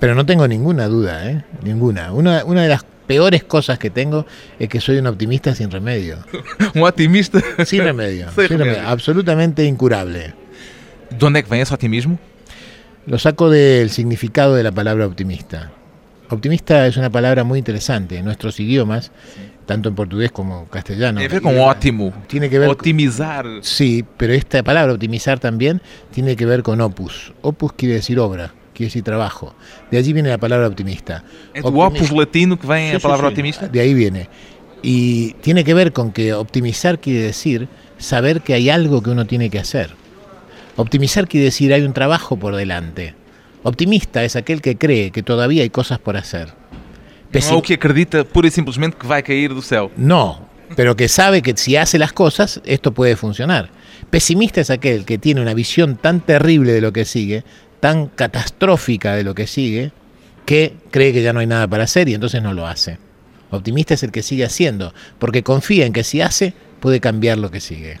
Pero 0.00 0.14
no 0.14 0.26
tengo 0.26 0.48
ninguna 0.48 0.86
duda, 0.86 1.30
¿eh? 1.30 1.44
Ninguna. 1.62 2.12
Una, 2.12 2.44
una 2.44 2.62
de 2.62 2.68
las 2.68 2.84
peores 3.06 3.44
cosas 3.44 3.78
que 3.78 3.90
tengo 3.90 4.26
es 4.58 4.68
que 4.68 4.80
soy 4.80 4.98
un 4.98 5.06
optimista 5.06 5.54
sin 5.54 5.70
remedio. 5.70 6.18
Um 6.74 6.82
otimista. 6.82 7.40
Sin 7.64 7.82
remedio. 7.82 8.30
Sin 8.34 8.48
sin 8.48 8.58
remedio, 8.58 8.74
remedio. 8.74 8.88
Absolutamente 8.88 9.64
incurable. 9.64 10.34
De 11.10 11.24
onde 11.24 11.40
é 11.40 11.42
que 11.42 11.50
vem 11.50 11.60
esse 11.60 11.74
otimismo? 11.74 12.18
Lo 13.06 13.18
saco 13.18 13.50
del 13.50 13.90
significado 13.90 14.54
de 14.54 14.62
la 14.62 14.70
palabra 14.70 15.06
optimista. 15.06 15.72
Optimista 16.28 16.86
es 16.86 16.96
una 16.96 17.10
palabra 17.10 17.42
muy 17.42 17.58
interesante. 17.58 18.18
En 18.18 18.24
nuestros 18.24 18.60
idiomas 18.60 19.10
tanto 19.70 19.88
en 19.88 19.94
portugués 19.94 20.32
como 20.32 20.62
en 20.62 20.66
castellano. 20.66 21.20
Tiene 21.20 21.28
que 21.28 21.34
ver 21.34 21.42
con 21.42 21.60
ótimo. 21.60 22.12
Tiene 22.26 22.50
que 22.50 22.58
ver 22.58 22.70
Optimizar. 22.70 23.46
Sí, 23.62 24.04
pero 24.16 24.32
esta 24.32 24.64
palabra 24.64 24.92
optimizar 24.94 25.38
también 25.38 25.80
tiene 26.10 26.34
que 26.34 26.44
ver 26.44 26.64
con 26.64 26.80
opus. 26.80 27.32
Opus 27.40 27.74
quiere 27.74 27.94
decir 27.94 28.18
obra, 28.18 28.52
quiere 28.74 28.88
decir 28.88 29.04
trabajo. 29.04 29.54
De 29.88 29.96
allí 29.96 30.12
viene 30.12 30.28
la 30.28 30.38
palabra 30.38 30.66
optimista. 30.66 31.22
É 31.54 31.62
do 31.62 31.68
opus 31.68 32.10
latino 32.10 32.58
que 32.58 32.66
vem 32.66 32.90
Sí, 32.90 32.96
a 32.96 32.98
sí, 32.98 33.02
palavra 33.02 33.28
sí, 33.28 33.34
otimista? 33.34 33.68
De 33.68 33.78
ahí 33.78 33.94
viene. 33.94 34.28
Y 34.82 35.34
tiene 35.34 35.62
que 35.62 35.72
ver 35.72 35.92
con 35.92 36.10
que 36.10 36.34
optimizar 36.34 36.98
quiere 36.98 37.20
decir 37.20 37.68
saber 37.96 38.40
que 38.40 38.54
hay 38.54 38.70
algo 38.70 39.00
que 39.04 39.10
uno 39.10 39.24
tiene 39.24 39.50
que 39.50 39.60
hacer. 39.60 39.94
Optimizar 40.74 41.28
quiere 41.28 41.44
decir 41.44 41.72
hay 41.72 41.82
un 41.82 41.92
trabajo 41.92 42.36
por 42.36 42.56
delante. 42.56 43.14
Optimista 43.62 44.24
es 44.24 44.34
aquel 44.34 44.62
que 44.62 44.76
cree 44.76 45.12
que 45.12 45.22
todavía 45.22 45.62
hay 45.62 45.70
cosas 45.70 46.00
por 46.00 46.16
hacer. 46.16 46.58
Não 47.32 47.38
é 47.38 47.42
Pesim- 47.42 47.54
o 47.54 47.62
que 47.62 47.74
acredita 47.74 48.24
pura 48.24 48.48
e 48.48 48.50
simplesmente 48.50 48.96
que 48.96 49.06
vai 49.06 49.22
cair 49.22 49.52
do 49.54 49.62
céu. 49.62 49.90
No, 49.96 50.48
pero 50.76 50.94
que 50.96 51.08
sabe 51.08 51.42
que 51.42 51.56
si 51.56 51.76
hace 51.76 51.98
las 51.98 52.12
cosas, 52.12 52.60
esto 52.64 52.92
puede 52.92 53.14
funcionar. 53.16 53.70
Pesimista 54.10 54.60
es 54.60 54.70
aquel 54.70 55.04
que 55.04 55.18
tiene 55.18 55.40
una 55.40 55.54
visión 55.54 55.96
tan 55.96 56.20
terrible 56.20 56.72
de 56.72 56.80
lo 56.80 56.92
que 56.92 57.04
sigue, 57.04 57.44
tan 57.78 58.08
catastrófica 58.08 59.14
de 59.14 59.22
lo 59.24 59.34
que 59.34 59.46
sigue, 59.46 59.92
que 60.44 60.74
cree 60.90 61.12
que 61.12 61.22
ya 61.22 61.32
no 61.32 61.40
hay 61.40 61.46
nada 61.46 61.68
para 61.68 61.84
hacer 61.84 62.08
y 62.08 62.14
entonces 62.14 62.42
no 62.42 62.52
lo 62.52 62.66
hace. 62.66 62.98
Optimista 63.50 63.94
es 63.94 64.02
el 64.02 64.10
que 64.10 64.22
sigue 64.22 64.44
haciendo, 64.44 64.92
porque 65.18 65.42
confía 65.42 65.86
en 65.86 65.92
que 65.92 66.02
si 66.04 66.20
hace, 66.20 66.54
puede 66.80 67.00
cambiar 67.00 67.38
lo 67.38 67.50
que 67.50 67.60
sigue. 67.60 67.98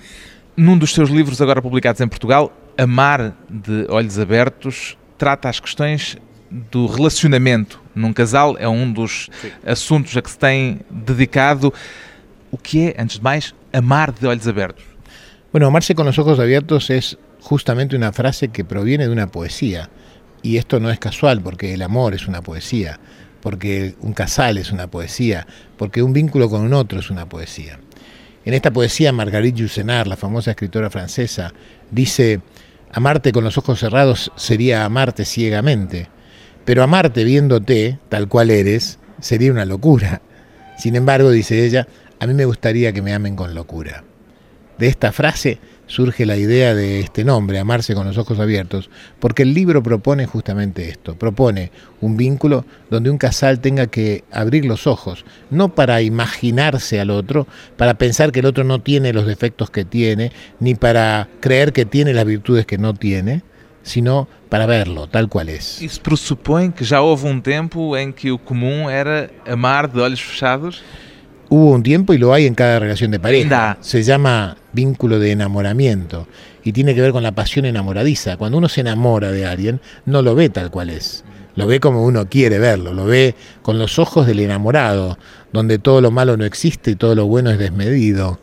Num 0.56 0.78
dos 0.78 0.92
seus 0.92 1.10
livros 1.10 1.40
agora 1.40 1.62
publicados 1.62 2.00
em 2.00 2.08
Portugal, 2.08 2.50
Amar 2.76 3.34
de 3.48 3.86
Olhos 3.88 4.18
Abertos, 4.18 4.96
trata 5.16 5.48
as 5.48 5.60
questões 5.60 6.18
do 6.50 6.86
relacionamento 6.86 7.80
num 7.94 8.12
casal, 8.12 8.56
é 8.58 8.68
um 8.68 8.92
dos 8.92 9.30
assuntos 9.64 10.16
a 10.16 10.22
que 10.22 10.30
se 10.30 10.38
tem 10.38 10.80
dedicado. 10.90 11.72
O 12.50 12.58
que 12.58 12.88
é, 12.88 12.96
antes 12.98 13.18
de 13.18 13.22
mais, 13.22 13.54
amar 13.72 14.12
de 14.12 14.26
olhos 14.26 14.46
abertos? 14.48 14.84
Bueno, 15.52 15.66
amarse 15.66 15.94
con 15.94 16.06
los 16.06 16.18
ojos 16.18 16.38
abiertos 16.38 16.90
es 16.90 17.16
justamente 17.40 17.96
una 17.96 18.12
frase 18.12 18.48
que 18.48 18.64
proviene 18.64 19.06
de 19.06 19.12
una 19.12 19.28
poesía. 19.28 19.88
Y 20.42 20.56
esto 20.56 20.80
no 20.80 20.90
es 20.90 20.98
casual, 20.98 21.40
porque 21.42 21.74
el 21.74 21.82
amor 21.82 22.14
es 22.14 22.26
una 22.26 22.42
poesía, 22.42 22.98
porque 23.40 23.94
un 24.00 24.12
casal 24.12 24.58
es 24.58 24.72
una 24.72 24.86
poesía, 24.88 25.46
porque 25.76 26.02
un 26.02 26.12
vínculo 26.12 26.48
con 26.48 26.62
un 26.62 26.72
otro 26.72 26.98
es 26.98 27.10
una 27.10 27.28
poesía. 27.28 27.78
En 28.44 28.54
esta 28.54 28.70
poesía, 28.70 29.12
Marguerite 29.12 29.58
Yourcenar, 29.58 30.06
la 30.06 30.16
famosa 30.16 30.52
escritora 30.52 30.88
francesa, 30.88 31.52
dice, 31.90 32.40
amarte 32.92 33.32
con 33.32 33.44
los 33.44 33.58
ojos 33.58 33.80
cerrados 33.80 34.32
sería 34.34 34.84
amarte 34.84 35.24
ciegamente, 35.24 36.08
pero 36.64 36.82
amarte 36.82 37.24
viéndote 37.24 37.98
tal 38.08 38.28
cual 38.28 38.50
eres 38.50 38.98
sería 39.20 39.52
una 39.52 39.64
locura. 39.64 40.22
Sin 40.78 40.96
embargo, 40.96 41.30
dice 41.30 41.64
ella, 41.64 41.86
a 42.18 42.26
mí 42.26 42.34
me 42.34 42.44
gustaría 42.44 42.92
que 42.92 43.02
me 43.02 43.14
amen 43.14 43.36
con 43.36 43.54
locura. 43.54 44.04
De 44.78 44.86
esta 44.86 45.12
frase 45.12 45.58
surge 45.90 46.24
la 46.24 46.36
idea 46.36 46.74
de 46.74 47.00
este 47.00 47.24
nombre, 47.24 47.58
amarse 47.58 47.94
con 47.94 48.06
los 48.06 48.16
ojos 48.16 48.38
abiertos, 48.38 48.88
porque 49.18 49.42
el 49.42 49.52
libro 49.52 49.82
propone 49.82 50.24
justamente 50.24 50.88
esto, 50.88 51.16
propone 51.16 51.72
un 52.00 52.16
vínculo 52.16 52.64
donde 52.88 53.10
un 53.10 53.18
casal 53.18 53.60
tenga 53.60 53.88
que 53.88 54.24
abrir 54.30 54.64
los 54.64 54.86
ojos, 54.86 55.24
no 55.50 55.74
para 55.74 56.00
imaginarse 56.00 57.00
al 57.00 57.10
otro, 57.10 57.46
para 57.76 57.94
pensar 57.94 58.30
que 58.30 58.40
el 58.40 58.46
otro 58.46 58.62
no 58.62 58.80
tiene 58.80 59.12
los 59.12 59.26
defectos 59.26 59.68
que 59.70 59.84
tiene, 59.84 60.30
ni 60.60 60.76
para 60.76 61.28
creer 61.40 61.72
que 61.72 61.84
tiene 61.84 62.14
las 62.14 62.24
virtudes 62.24 62.66
que 62.66 62.78
no 62.78 62.94
tiene, 62.94 63.42
sino 63.82 64.28
para 64.50 64.66
verlo 64.66 65.06
tal 65.06 65.28
cual 65.28 65.48
es. 65.48 65.80
Isso 65.80 66.00
pressupõe 66.00 66.70
que 66.70 66.84
já 66.84 67.00
houve 67.00 67.26
um 67.26 67.40
tempo 67.40 67.96
em 67.96 68.12
que 68.12 68.30
o 68.30 68.38
comum 68.38 68.90
era 68.90 69.30
amar 69.46 69.86
de 69.86 70.00
olhos 70.00 70.20
fechados? 70.20 70.82
Hubo 71.48 71.72
un 71.72 71.82
tiempo 71.82 72.12
y 72.12 72.18
lo 72.18 72.34
hay 72.34 72.46
en 72.46 72.54
cada 72.54 72.78
relación 72.78 73.10
de 73.10 73.18
pareja. 73.18 73.48
Da. 73.48 73.78
Se 73.80 74.02
llama 74.02 74.56
vínculo 74.72 75.18
de 75.18 75.32
enamoramiento 75.32 76.26
y 76.62 76.72
tiene 76.72 76.94
que 76.94 77.00
ver 77.00 77.12
con 77.12 77.22
la 77.22 77.32
pasión 77.32 77.64
enamoradiza. 77.64 78.36
Cuando 78.36 78.58
uno 78.58 78.68
se 78.68 78.82
enamora 78.82 79.32
de 79.32 79.46
alguien, 79.46 79.80
no 80.04 80.22
lo 80.22 80.34
ve 80.34 80.48
tal 80.50 80.70
cual 80.70 80.90
es. 80.90 81.24
Lo 81.56 81.66
ve 81.66 81.80
como 81.80 82.04
uno 82.04 82.28
quiere 82.28 82.58
verlo, 82.58 82.92
lo 82.92 83.04
ve 83.04 83.34
con 83.62 83.78
los 83.78 83.98
ojos 83.98 84.26
del 84.26 84.40
enamorado, 84.40 85.18
donde 85.52 85.78
todo 85.78 86.00
lo 86.00 86.10
malo 86.10 86.36
no 86.36 86.44
existe 86.44 86.92
y 86.92 86.96
todo 86.96 87.14
lo 87.14 87.26
bueno 87.26 87.50
es 87.50 87.58
desmedido. 87.58 88.38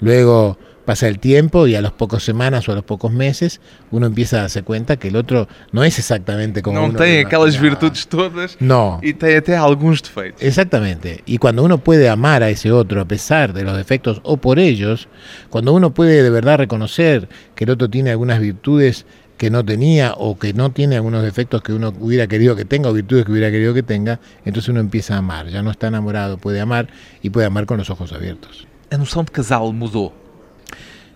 Luego 0.00 0.58
pasa 0.88 1.06
el 1.06 1.18
tiempo 1.18 1.66
y 1.66 1.74
a 1.74 1.82
las 1.82 1.92
pocas 1.92 2.22
semanas 2.24 2.66
o 2.66 2.72
a 2.72 2.74
los 2.74 2.82
pocos 2.84 3.12
meses 3.12 3.60
uno 3.90 4.06
empieza 4.06 4.38
a 4.38 4.40
darse 4.48 4.62
cuenta 4.62 4.96
que 4.96 5.08
el 5.08 5.16
otro 5.16 5.46
no 5.70 5.84
es 5.84 5.98
exactamente 5.98 6.62
como 6.62 6.78
não 6.80 6.88
uno 6.88 6.96
aquelas 6.98 7.52
imaginaba. 7.56 7.60
virtudes 7.60 8.06
todas 8.08 8.56
No. 8.58 8.98
e 9.02 9.12
tem 9.12 9.36
até 9.36 9.54
alguns 9.54 10.00
defeitos. 10.00 10.40
Exactamente. 10.42 11.22
Y 11.26 11.36
cuando 11.36 11.62
uno 11.62 11.76
puede 11.76 12.08
amar 12.08 12.42
a 12.42 12.48
ese 12.48 12.72
otro 12.72 13.02
a 13.02 13.04
pesar 13.04 13.52
de 13.52 13.64
los 13.64 13.76
defectos 13.76 14.22
o 14.24 14.38
por 14.38 14.58
ellos, 14.58 15.08
cuando 15.50 15.74
uno 15.74 15.92
puede 15.92 16.22
de 16.22 16.30
verdad 16.30 16.56
reconocer 16.56 17.28
que 17.54 17.64
el 17.64 17.70
otro 17.70 17.90
tiene 17.90 18.10
algunas 18.10 18.40
virtudes 18.40 19.04
que 19.36 19.50
no 19.50 19.62
tenía 19.62 20.14
o 20.16 20.38
que 20.38 20.54
no 20.54 20.70
tiene 20.72 20.96
algunos 20.96 21.22
defectos 21.22 21.60
que 21.62 21.74
uno 21.74 21.92
hubiera 22.00 22.26
querido 22.26 22.56
que 22.56 22.64
tenga 22.64 22.88
o 22.88 22.94
virtudes 22.94 23.26
que 23.26 23.32
hubiera 23.32 23.50
querido 23.50 23.74
que 23.74 23.82
tenga, 23.82 24.20
entonces 24.46 24.70
uno 24.70 24.80
empieza 24.80 25.16
a 25.16 25.18
amar. 25.18 25.48
Ya 25.48 25.60
no 25.62 25.70
está 25.70 25.88
enamorado, 25.88 26.38
puede 26.38 26.60
amar 26.62 26.88
y 27.22 27.28
puede 27.28 27.46
amar 27.46 27.66
con 27.66 27.76
los 27.76 27.90
ojos 27.90 28.14
abiertos. 28.14 28.66
A 28.90 28.96
noção 28.96 29.22
de 29.22 29.30
casal 29.30 29.70
mudou. 29.74 30.14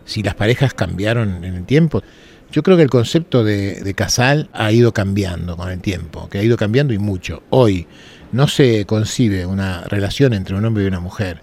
Si 0.04 0.22
las 0.22 0.34
parejas 0.34 0.74
cambiaron 0.74 1.44
en 1.44 1.54
el 1.54 1.64
tiempo, 1.64 2.02
yo 2.50 2.62
creo 2.62 2.76
que 2.76 2.82
el 2.82 2.90
concepto 2.90 3.44
de, 3.44 3.80
de 3.80 3.94
casal 3.94 4.50
ha 4.52 4.72
ido 4.72 4.92
cambiando 4.92 5.56
con 5.56 5.70
el 5.70 5.80
tiempo, 5.80 6.28
que 6.28 6.38
ha 6.38 6.42
ido 6.42 6.56
cambiando 6.56 6.92
y 6.92 6.98
mucho. 6.98 7.42
Hoy 7.50 7.86
no 8.32 8.48
se 8.48 8.84
concibe 8.86 9.46
una 9.46 9.82
relación 9.82 10.32
entre 10.32 10.56
un 10.56 10.64
hombre 10.64 10.84
y 10.84 10.86
una 10.86 11.00
mujer 11.00 11.40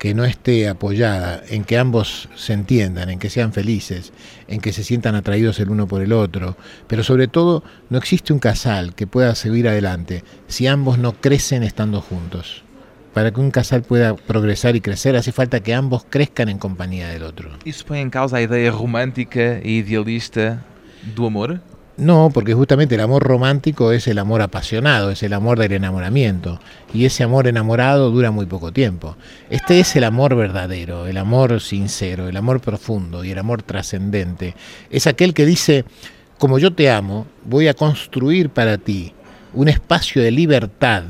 que 0.00 0.14
no 0.14 0.24
esté 0.24 0.66
apoyada 0.66 1.42
en 1.50 1.62
que 1.64 1.76
ambos 1.76 2.30
se 2.34 2.54
entiendan, 2.54 3.10
en 3.10 3.18
que 3.18 3.28
sean 3.28 3.52
felices, 3.52 4.14
en 4.48 4.62
que 4.62 4.72
se 4.72 4.82
sientan 4.82 5.14
atraídos 5.14 5.60
el 5.60 5.68
uno 5.68 5.86
por 5.86 6.00
el 6.00 6.14
otro, 6.14 6.56
pero 6.86 7.04
sobre 7.04 7.28
todo 7.28 7.62
no 7.90 7.98
existe 7.98 8.32
un 8.32 8.38
casal 8.38 8.94
que 8.94 9.06
pueda 9.06 9.34
seguir 9.34 9.68
adelante 9.68 10.24
si 10.48 10.66
ambos 10.66 10.96
no 10.98 11.12
crecen 11.12 11.62
estando 11.62 12.00
juntos. 12.00 12.62
Para 13.20 13.32
que 13.32 13.40
un 13.40 13.50
casal 13.50 13.82
pueda 13.82 14.16
progresar 14.16 14.76
y 14.76 14.80
crecer 14.80 15.14
hace 15.14 15.30
falta 15.30 15.60
que 15.60 15.74
ambos 15.74 16.06
crezcan 16.08 16.48
en 16.48 16.56
compañía 16.56 17.08
del 17.08 17.22
otro. 17.22 17.50
Isso 17.66 17.84
põe 17.84 18.00
em 18.00 18.08
causa 18.08 18.38
a 18.38 18.40
ideia 18.40 18.70
romântica 18.70 19.60
e 19.62 19.72
idealista 19.72 20.64
do 21.14 21.26
amor? 21.26 21.60
No, 21.98 22.30
porque 22.32 22.54
justamente 22.54 22.94
el 22.94 23.02
amor 23.02 23.22
romántico 23.22 23.92
es 23.92 24.08
el 24.08 24.18
amor 24.18 24.40
apasionado, 24.40 25.10
es 25.10 25.22
el 25.22 25.34
amor 25.34 25.58
del 25.58 25.72
enamoramiento. 25.72 26.60
Y 26.94 27.04
ese 27.04 27.22
amor 27.22 27.46
enamorado 27.46 28.10
dura 28.10 28.30
muy 28.30 28.46
poco 28.46 28.72
tiempo. 28.72 29.18
Este 29.50 29.80
es 29.80 29.94
el 29.96 30.04
amor 30.04 30.34
verdadero, 30.34 31.06
el 31.06 31.18
amor 31.18 31.60
sincero, 31.60 32.26
el 32.26 32.38
amor 32.38 32.62
profundo 32.62 33.22
y 33.22 33.32
el 33.32 33.38
amor 33.38 33.62
trascendente. 33.62 34.54
Es 34.88 35.06
aquel 35.06 35.34
que 35.34 35.44
dice, 35.44 35.84
como 36.38 36.58
yo 36.58 36.72
te 36.72 36.90
amo, 36.90 37.26
voy 37.44 37.68
a 37.68 37.74
construir 37.74 38.48
para 38.48 38.78
ti 38.78 39.12
un 39.52 39.68
espacio 39.68 40.22
de 40.22 40.30
libertad 40.30 41.02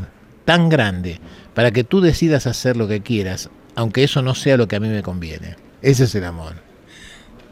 tan 0.44 0.68
grande 0.68 1.20
para 1.60 1.72
que 1.72 1.84
tú 1.84 2.00
decidas 2.00 2.46
hacer 2.46 2.78
lo 2.78 2.88
que 2.88 3.02
quieras, 3.02 3.50
aunque 3.74 4.02
eso 4.02 4.22
no 4.22 4.34
sea 4.34 4.56
lo 4.56 4.66
que 4.66 4.76
a 4.76 4.80
mí 4.80 4.88
me 4.88 5.02
conviene. 5.02 5.56
Ese 5.82 6.04
es 6.04 6.14
el 6.14 6.24
amor. 6.24 6.54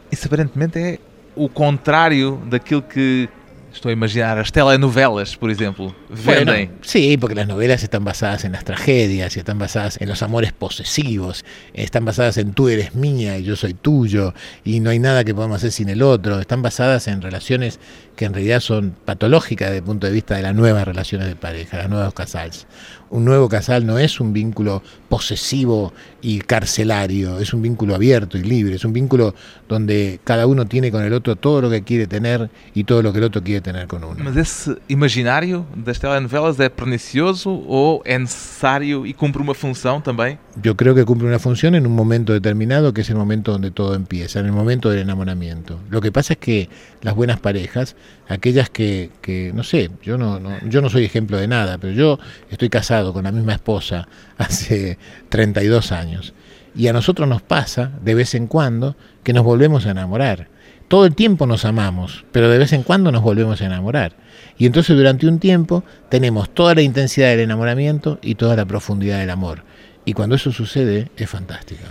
Isso 0.09 0.25
aparentemente 0.25 0.79
é 0.79 0.99
o 1.35 1.47
contrário 1.47 2.41
daquilo 2.49 2.81
que 2.81 3.29
estou 3.71 3.89
a 3.89 3.93
imaginar 3.93 4.37
as 4.39 4.51
telenovelas, 4.51 5.35
por 5.35 5.49
exemplo, 5.49 5.95
vendem. 6.09 6.45
Bueno, 6.45 6.71
sí, 6.81 7.17
porque 7.17 7.35
las 7.35 7.47
novelas 7.47 7.83
están 7.83 8.03
basadas 8.03 8.43
en 8.45 8.53
las 8.53 8.63
tragedias 8.63 9.35
y 9.35 9.39
están 9.39 9.59
basadas 9.59 10.01
en 10.01 10.09
los 10.09 10.23
amores 10.23 10.53
posesivos, 10.53 11.45
están 11.73 12.05
basadas 12.05 12.37
en 12.37 12.53
tú 12.53 12.69
eres 12.69 12.95
mía 12.95 13.37
y 13.37 13.43
yo 13.43 13.55
soy 13.55 13.73
tuyo 13.73 14.33
y 14.63 14.79
no 14.79 14.89
hay 14.89 14.99
nada 14.99 15.23
que 15.23 15.35
podamos 15.35 15.57
hacer 15.57 15.71
sin 15.71 15.89
el 15.89 16.01
otro, 16.01 16.39
están 16.39 16.61
basadas 16.61 17.07
en 17.07 17.21
relaciones 17.21 17.79
que 18.15 18.25
en 18.25 18.33
realidad 18.33 18.59
son 18.59 18.95
patológicas 19.05 19.69
desde 19.69 19.77
el 19.77 19.83
punto 19.83 20.07
de 20.07 20.13
vista 20.13 20.35
de 20.35 20.41
las 20.41 20.55
nuevas 20.55 20.85
relaciones 20.85 21.27
de 21.27 21.35
pareja, 21.35 21.77
las 21.77 21.89
nuevos 21.89 22.13
casals. 22.13 22.67
Un 23.11 23.25
nuevo 23.25 23.49
casal 23.49 23.85
no 23.85 23.97
es 23.97 24.19
un 24.19 24.33
vínculo 24.33 24.83
posesivo 25.09 25.93
y 26.21 26.39
carcelario, 26.39 27.39
es 27.39 27.53
un 27.53 27.61
vínculo 27.61 27.95
abierto 27.95 28.37
y 28.37 28.43
libre, 28.43 28.75
es 28.75 28.85
un 28.85 28.93
vínculo 28.93 29.33
donde 29.67 30.19
cada 30.23 30.45
uno 30.45 30.65
tiene 30.67 30.91
con 30.91 31.03
el 31.03 31.13
otro 31.13 31.35
todo 31.35 31.61
lo 31.61 31.69
que 31.69 31.83
quiere 31.83 32.07
tener 32.07 32.49
y 32.73 32.83
todo 32.83 33.01
lo 33.01 33.11
que 33.11 33.17
el 33.19 33.23
otro 33.23 33.43
quiere 33.43 33.61
tener 33.61 33.87
con 33.87 34.03
uno. 34.03 34.23
Mas 34.23 34.37
esse 34.37 34.77
imaginário 34.87 35.65
das 35.75 35.97
telenovelas 35.99 36.59
é 36.59 36.69
pernicioso 36.69 37.49
ou 37.49 38.01
é 38.05 38.17
necessário 38.17 39.05
e 39.05 39.13
cumpre 39.13 39.41
uma 39.41 39.53
função 39.53 39.99
também? 39.99 40.37
yo 40.61 40.75
creo 40.75 40.95
que 40.95 41.05
cumple 41.05 41.27
una 41.27 41.39
función 41.39 41.75
en 41.75 41.85
un 41.85 41.95
momento 41.95 42.33
determinado, 42.33 42.93
que 42.93 43.01
es 43.01 43.09
el 43.09 43.15
momento 43.15 43.51
donde 43.51 43.71
todo 43.71 43.95
empieza, 43.95 44.39
en 44.39 44.47
el 44.47 44.51
momento 44.51 44.89
del 44.89 44.99
enamoramiento. 44.99 45.79
Lo 45.89 46.01
que 46.01 46.11
pasa 46.11 46.33
es 46.33 46.39
que 46.39 46.69
las 47.01 47.15
buenas 47.15 47.39
parejas, 47.39 47.95
aquellas 48.27 48.69
que, 48.69 49.09
que 49.21 49.51
no 49.53 49.63
sé, 49.63 49.89
yo 50.03 50.17
no, 50.17 50.39
no, 50.39 50.57
yo 50.67 50.81
no 50.81 50.89
soy 50.89 51.05
ejemplo 51.05 51.37
de 51.37 51.47
nada, 51.47 51.77
pero 51.77 51.93
yo 51.93 52.19
estoy 52.49 52.69
casado 52.69 52.98
con 53.05 53.23
la 53.23 53.31
misma 53.31 53.53
esposa 53.53 54.07
hace 54.37 54.97
32 55.29 55.91
años. 55.91 56.33
Y 56.75 56.87
a 56.87 56.93
nosotros 56.93 57.27
nos 57.27 57.41
pasa, 57.41 57.91
de 58.03 58.13
vez 58.13 58.35
en 58.35 58.47
cuando, 58.47 58.95
que 59.23 59.33
nos 59.33 59.43
volvemos 59.43 59.85
a 59.85 59.91
enamorar. 59.91 60.47
Todo 60.87 61.05
el 61.05 61.15
tiempo 61.15 61.45
nos 61.45 61.65
amamos, 61.65 62.25
pero 62.31 62.49
de 62.49 62.57
vez 62.57 62.73
en 62.73 62.83
cuando 62.83 63.11
nos 63.11 63.21
volvemos 63.21 63.61
a 63.61 63.65
enamorar. 63.65 64.15
Y 64.57 64.65
entonces 64.65 64.95
durante 64.95 65.27
un 65.27 65.39
tiempo 65.39 65.83
tenemos 66.09 66.49
toda 66.49 66.75
la 66.75 66.81
intensidad 66.81 67.29
del 67.29 67.41
enamoramiento 67.41 68.19
y 68.21 68.35
toda 68.35 68.55
la 68.55 68.65
profundidad 68.65 69.19
del 69.19 69.29
amor. 69.29 69.63
Y 70.05 70.13
cuando 70.13 70.35
eso 70.35 70.51
sucede, 70.51 71.11
es 71.15 71.29
fantástico. 71.29 71.81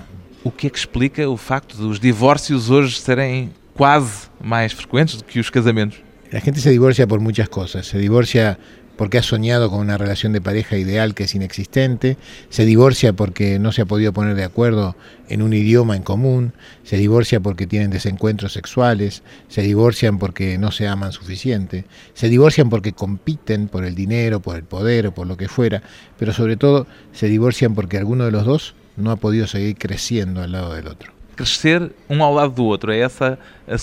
O 0.44 0.54
que 0.54 0.66
explica 0.66 1.28
o 1.28 1.36
facto 1.36 1.76
dos 1.76 2.00
divórcios 2.00 2.70
hoje 2.70 3.00
serem 3.00 3.50
quase 3.74 4.28
mais 4.40 4.72
frequentes 4.72 5.16
do 5.16 5.24
que 5.24 5.38
os 5.38 5.50
casamentos? 5.50 5.98
La 6.32 6.40
gente 6.40 6.60
se 6.60 6.70
divorcia 6.70 7.06
por 7.06 7.20
muchas 7.20 7.48
cosas. 7.48 7.86
Se 7.86 7.98
divorcia 7.98 8.58
porque 8.98 9.16
ha 9.16 9.22
soñado 9.22 9.70
con 9.70 9.78
una 9.78 9.96
relación 9.96 10.32
de 10.32 10.40
pareja 10.40 10.76
ideal 10.76 11.14
que 11.14 11.24
es 11.24 11.34
inexistente, 11.34 12.18
se 12.50 12.64
divorcia 12.66 13.12
porque 13.12 13.60
no 13.60 13.70
se 13.70 13.82
ha 13.82 13.86
podido 13.86 14.12
poner 14.12 14.34
de 14.34 14.42
acuerdo 14.42 14.96
en 15.28 15.40
un 15.40 15.52
idioma 15.52 15.96
en 15.96 16.02
común, 16.02 16.52
se 16.82 16.96
divorcia 16.96 17.38
porque 17.38 17.68
tienen 17.68 17.90
desencuentros 17.90 18.52
sexuales, 18.52 19.22
se 19.46 19.62
divorcian 19.62 20.18
porque 20.18 20.58
no 20.58 20.72
se 20.72 20.88
aman 20.88 21.12
suficiente, 21.12 21.84
se 22.12 22.28
divorcian 22.28 22.68
porque 22.70 22.92
compiten 22.92 23.68
por 23.68 23.84
el 23.84 23.94
dinero, 23.94 24.40
por 24.40 24.56
el 24.56 24.64
poder 24.64 25.06
o 25.06 25.14
por 25.14 25.28
lo 25.28 25.36
que 25.36 25.46
fuera, 25.46 25.80
pero 26.18 26.32
sobre 26.32 26.56
todo 26.56 26.88
se 27.12 27.28
divorcian 27.28 27.76
porque 27.76 27.98
alguno 27.98 28.24
de 28.24 28.32
los 28.32 28.44
dos 28.44 28.74
no 28.96 29.12
ha 29.12 29.16
podido 29.16 29.46
seguir 29.46 29.76
creciendo 29.78 30.42
al 30.42 30.50
lado 30.50 30.74
del 30.74 30.88
otro. 30.88 31.12
Crescer 31.36 31.92
um 32.10 32.20
ao 32.24 32.34
lado 32.34 32.52
do 32.52 32.64
outro, 32.64 32.90
é 32.90 32.98
essa 32.98 33.38
a 33.68 33.78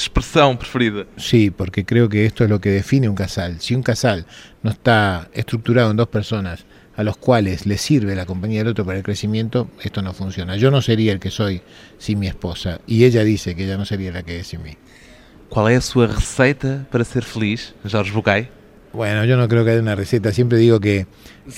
expressão 0.00 0.56
preferida? 0.56 1.06
Sí, 1.16 1.50
porque 1.50 1.84
creo 1.84 2.08
que 2.08 2.24
esto 2.24 2.44
es 2.44 2.50
lo 2.50 2.60
que 2.60 2.70
define 2.70 3.08
un 3.08 3.14
casal. 3.14 3.60
Si 3.60 3.74
un 3.74 3.82
casal 3.82 4.26
no 4.62 4.70
está 4.70 5.28
estructurado 5.32 5.90
en 5.90 5.96
dos 5.96 6.08
personas 6.08 6.64
a 6.96 7.02
los 7.02 7.16
cuales 7.16 7.66
le 7.66 7.78
sirve 7.78 8.14
la 8.14 8.26
compañía 8.26 8.60
del 8.60 8.68
otro 8.68 8.84
para 8.84 8.98
el 8.98 9.04
crecimiento, 9.04 9.68
esto 9.82 10.02
no 10.02 10.12
funciona. 10.12 10.56
Yo 10.56 10.70
no 10.70 10.82
sería 10.82 11.12
el 11.12 11.20
que 11.20 11.30
soy 11.30 11.62
sin 11.98 12.18
mi 12.18 12.26
esposa 12.26 12.80
y 12.86 13.04
ella 13.04 13.24
dice 13.24 13.54
que 13.54 13.64
ella 13.64 13.76
no 13.76 13.84
sería 13.84 14.12
la 14.12 14.22
que 14.22 14.40
es 14.40 14.48
sin 14.48 14.62
mí. 14.62 14.76
Qual 15.50 15.68
é 15.68 15.74
a 15.74 15.80
sua 15.80 16.06
receita 16.06 16.86
para 16.92 17.02
ser 17.02 17.24
feliz, 17.24 17.74
Jorge 17.82 18.12
Bucay? 18.12 18.48
Bueno, 18.92 19.24
yo 19.24 19.36
no 19.36 19.48
creo 19.48 19.64
que 19.64 19.72
haya 19.72 19.80
una 19.80 19.96
receta. 19.96 20.30
Siempre 20.30 20.58
digo 20.58 20.78
que 20.78 21.06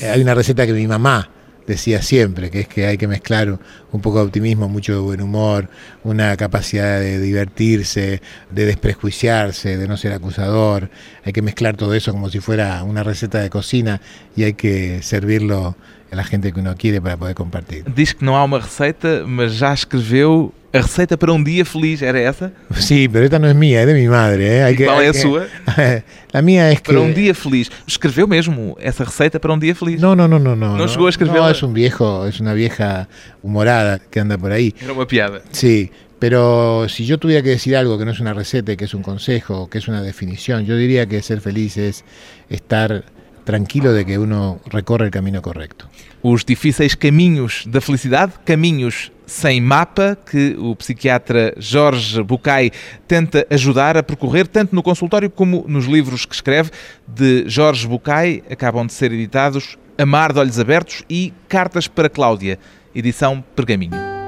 eh, 0.00 0.08
hay 0.08 0.22
una 0.22 0.34
receta 0.34 0.66
que 0.66 0.72
mi 0.72 0.86
mamá 0.86 1.28
decía 1.66 2.02
siempre, 2.02 2.50
que 2.50 2.60
es 2.60 2.68
que 2.68 2.86
hay 2.86 2.98
que 2.98 3.08
mezclar 3.08 3.58
un 3.92 4.00
poco 4.00 4.18
de 4.18 4.24
optimismo, 4.24 4.68
mucho 4.68 4.92
de 4.92 4.98
buen 4.98 5.20
humor, 5.20 5.68
una 6.04 6.36
capacidad 6.36 6.98
de 6.98 7.18
divertirse, 7.18 8.20
de 8.50 8.66
desprejuiciarse, 8.66 9.76
de 9.76 9.88
no 9.88 9.96
ser 9.96 10.12
acusador. 10.12 10.90
Hay 11.24 11.32
que 11.32 11.42
mezclar 11.42 11.76
todo 11.76 11.94
eso 11.94 12.12
como 12.12 12.30
si 12.30 12.40
fuera 12.40 12.82
una 12.84 13.02
receta 13.02 13.40
de 13.40 13.50
cocina 13.50 14.00
y 14.36 14.44
hay 14.44 14.54
que 14.54 15.02
servirlo 15.02 15.76
a 16.10 16.16
la 16.16 16.24
gente 16.24 16.52
que 16.52 16.60
uno 16.60 16.74
quiere 16.76 17.00
para 17.00 17.16
poder 17.16 17.34
compartir. 17.34 17.84
Diz 17.94 18.12
que 18.14 18.24
não 18.24 18.36
há 18.36 18.44
uma 18.44 18.60
receita, 18.60 19.24
mas 19.26 19.54
já 19.54 19.72
escreveu 19.72 20.52
a 20.72 20.78
receita 20.80 21.16
para 21.18 21.32
um 21.32 21.42
dia 21.42 21.64
feliz. 21.64 22.00
Era 22.02 22.18
essa? 22.20 22.52
Sí, 22.74 23.08
pero 23.08 23.24
esta 23.24 23.38
no 23.38 23.48
es 23.48 23.54
mía, 23.54 23.80
es 23.82 23.86
de 23.86 23.94
mi 23.94 24.08
madre. 24.08 24.58
¿eh? 24.58 24.62
Hay 24.64 24.76
que, 24.76 24.84
qual 24.86 25.02
é 25.02 25.08
a 25.08 25.12
que- 25.12 25.18
sua? 25.20 25.46
La 26.32 26.40
mía 26.42 26.70
es 26.70 26.80
que... 26.80 26.92
Para 26.92 27.00
um 27.02 27.12
dia 27.12 27.34
feliz. 27.34 27.70
Escreveu 27.86 28.26
mesmo 28.26 28.76
essa 28.80 29.04
receita 29.04 29.38
para 29.38 29.52
um 29.52 29.58
dia 29.58 29.74
feliz? 29.74 30.00
No, 30.00 30.14
no, 30.16 30.26
no, 30.26 30.38
no, 30.38 30.56
no. 30.56 30.76
¿No 30.76 30.86
llegó 30.86 31.06
a 31.06 31.10
escribirla? 31.10 31.40
No, 31.42 31.50
es 31.50 31.62
un 31.62 31.74
viejo, 31.74 32.26
es 32.26 32.40
una 32.40 32.54
vieja 32.54 33.08
humorada 33.42 33.98
que 34.10 34.20
anda 34.20 34.38
por 34.38 34.52
ahí. 34.52 34.74
Era 34.80 34.92
uma 34.94 35.06
piada. 35.06 35.42
Sí, 35.50 35.90
pero 36.18 36.88
si 36.88 37.04
yo 37.04 37.18
tuviera 37.18 37.42
que 37.42 37.50
decir 37.50 37.76
algo 37.76 37.98
que 37.98 38.04
no 38.04 38.12
es 38.12 38.20
una 38.20 38.32
receta, 38.32 38.76
que 38.76 38.84
es 38.84 38.94
un 38.94 39.02
consejo, 39.02 39.68
que 39.68 39.78
es 39.78 39.88
una 39.88 40.00
definición, 40.02 40.64
yo 40.64 40.76
diría 40.76 41.06
que 41.06 41.20
ser 41.20 41.40
feliz 41.40 41.76
es 41.76 42.04
estar 42.48 43.04
tranquilo 43.44 43.92
de 43.92 44.04
que 44.04 44.18
uno 44.18 44.60
recorre 44.70 45.06
el 45.06 45.10
camino 45.10 45.42
correcto. 45.42 45.88
Os 46.22 46.44
difíceis 46.44 46.94
caminhos 46.94 47.64
da 47.66 47.80
felicidade, 47.80 48.34
caminhos 48.44 49.10
sem 49.26 49.60
mapa, 49.60 50.16
que 50.30 50.54
o 50.58 50.76
psiquiatra 50.76 51.54
Jorge 51.58 52.22
Bucay 52.22 52.70
tenta 53.08 53.46
ajudar 53.50 53.96
a 53.96 54.02
percorrer, 54.02 54.46
tanto 54.46 54.74
no 54.74 54.82
consultório 54.82 55.30
como 55.30 55.64
nos 55.66 55.86
livros 55.86 56.26
que 56.26 56.34
escreve. 56.34 56.70
De 57.06 57.44
Jorge 57.48 57.86
Bucay 57.86 58.42
acabam 58.50 58.86
de 58.86 58.92
ser 58.92 59.12
editados 59.12 59.78
Amar 59.98 60.32
de 60.32 60.40
Olhos 60.40 60.58
Abertos 60.58 61.04
e 61.08 61.32
Cartas 61.48 61.88
para 61.88 62.08
Cláudia, 62.08 62.58
edição 62.94 63.44
Pergaminho. 63.54 64.21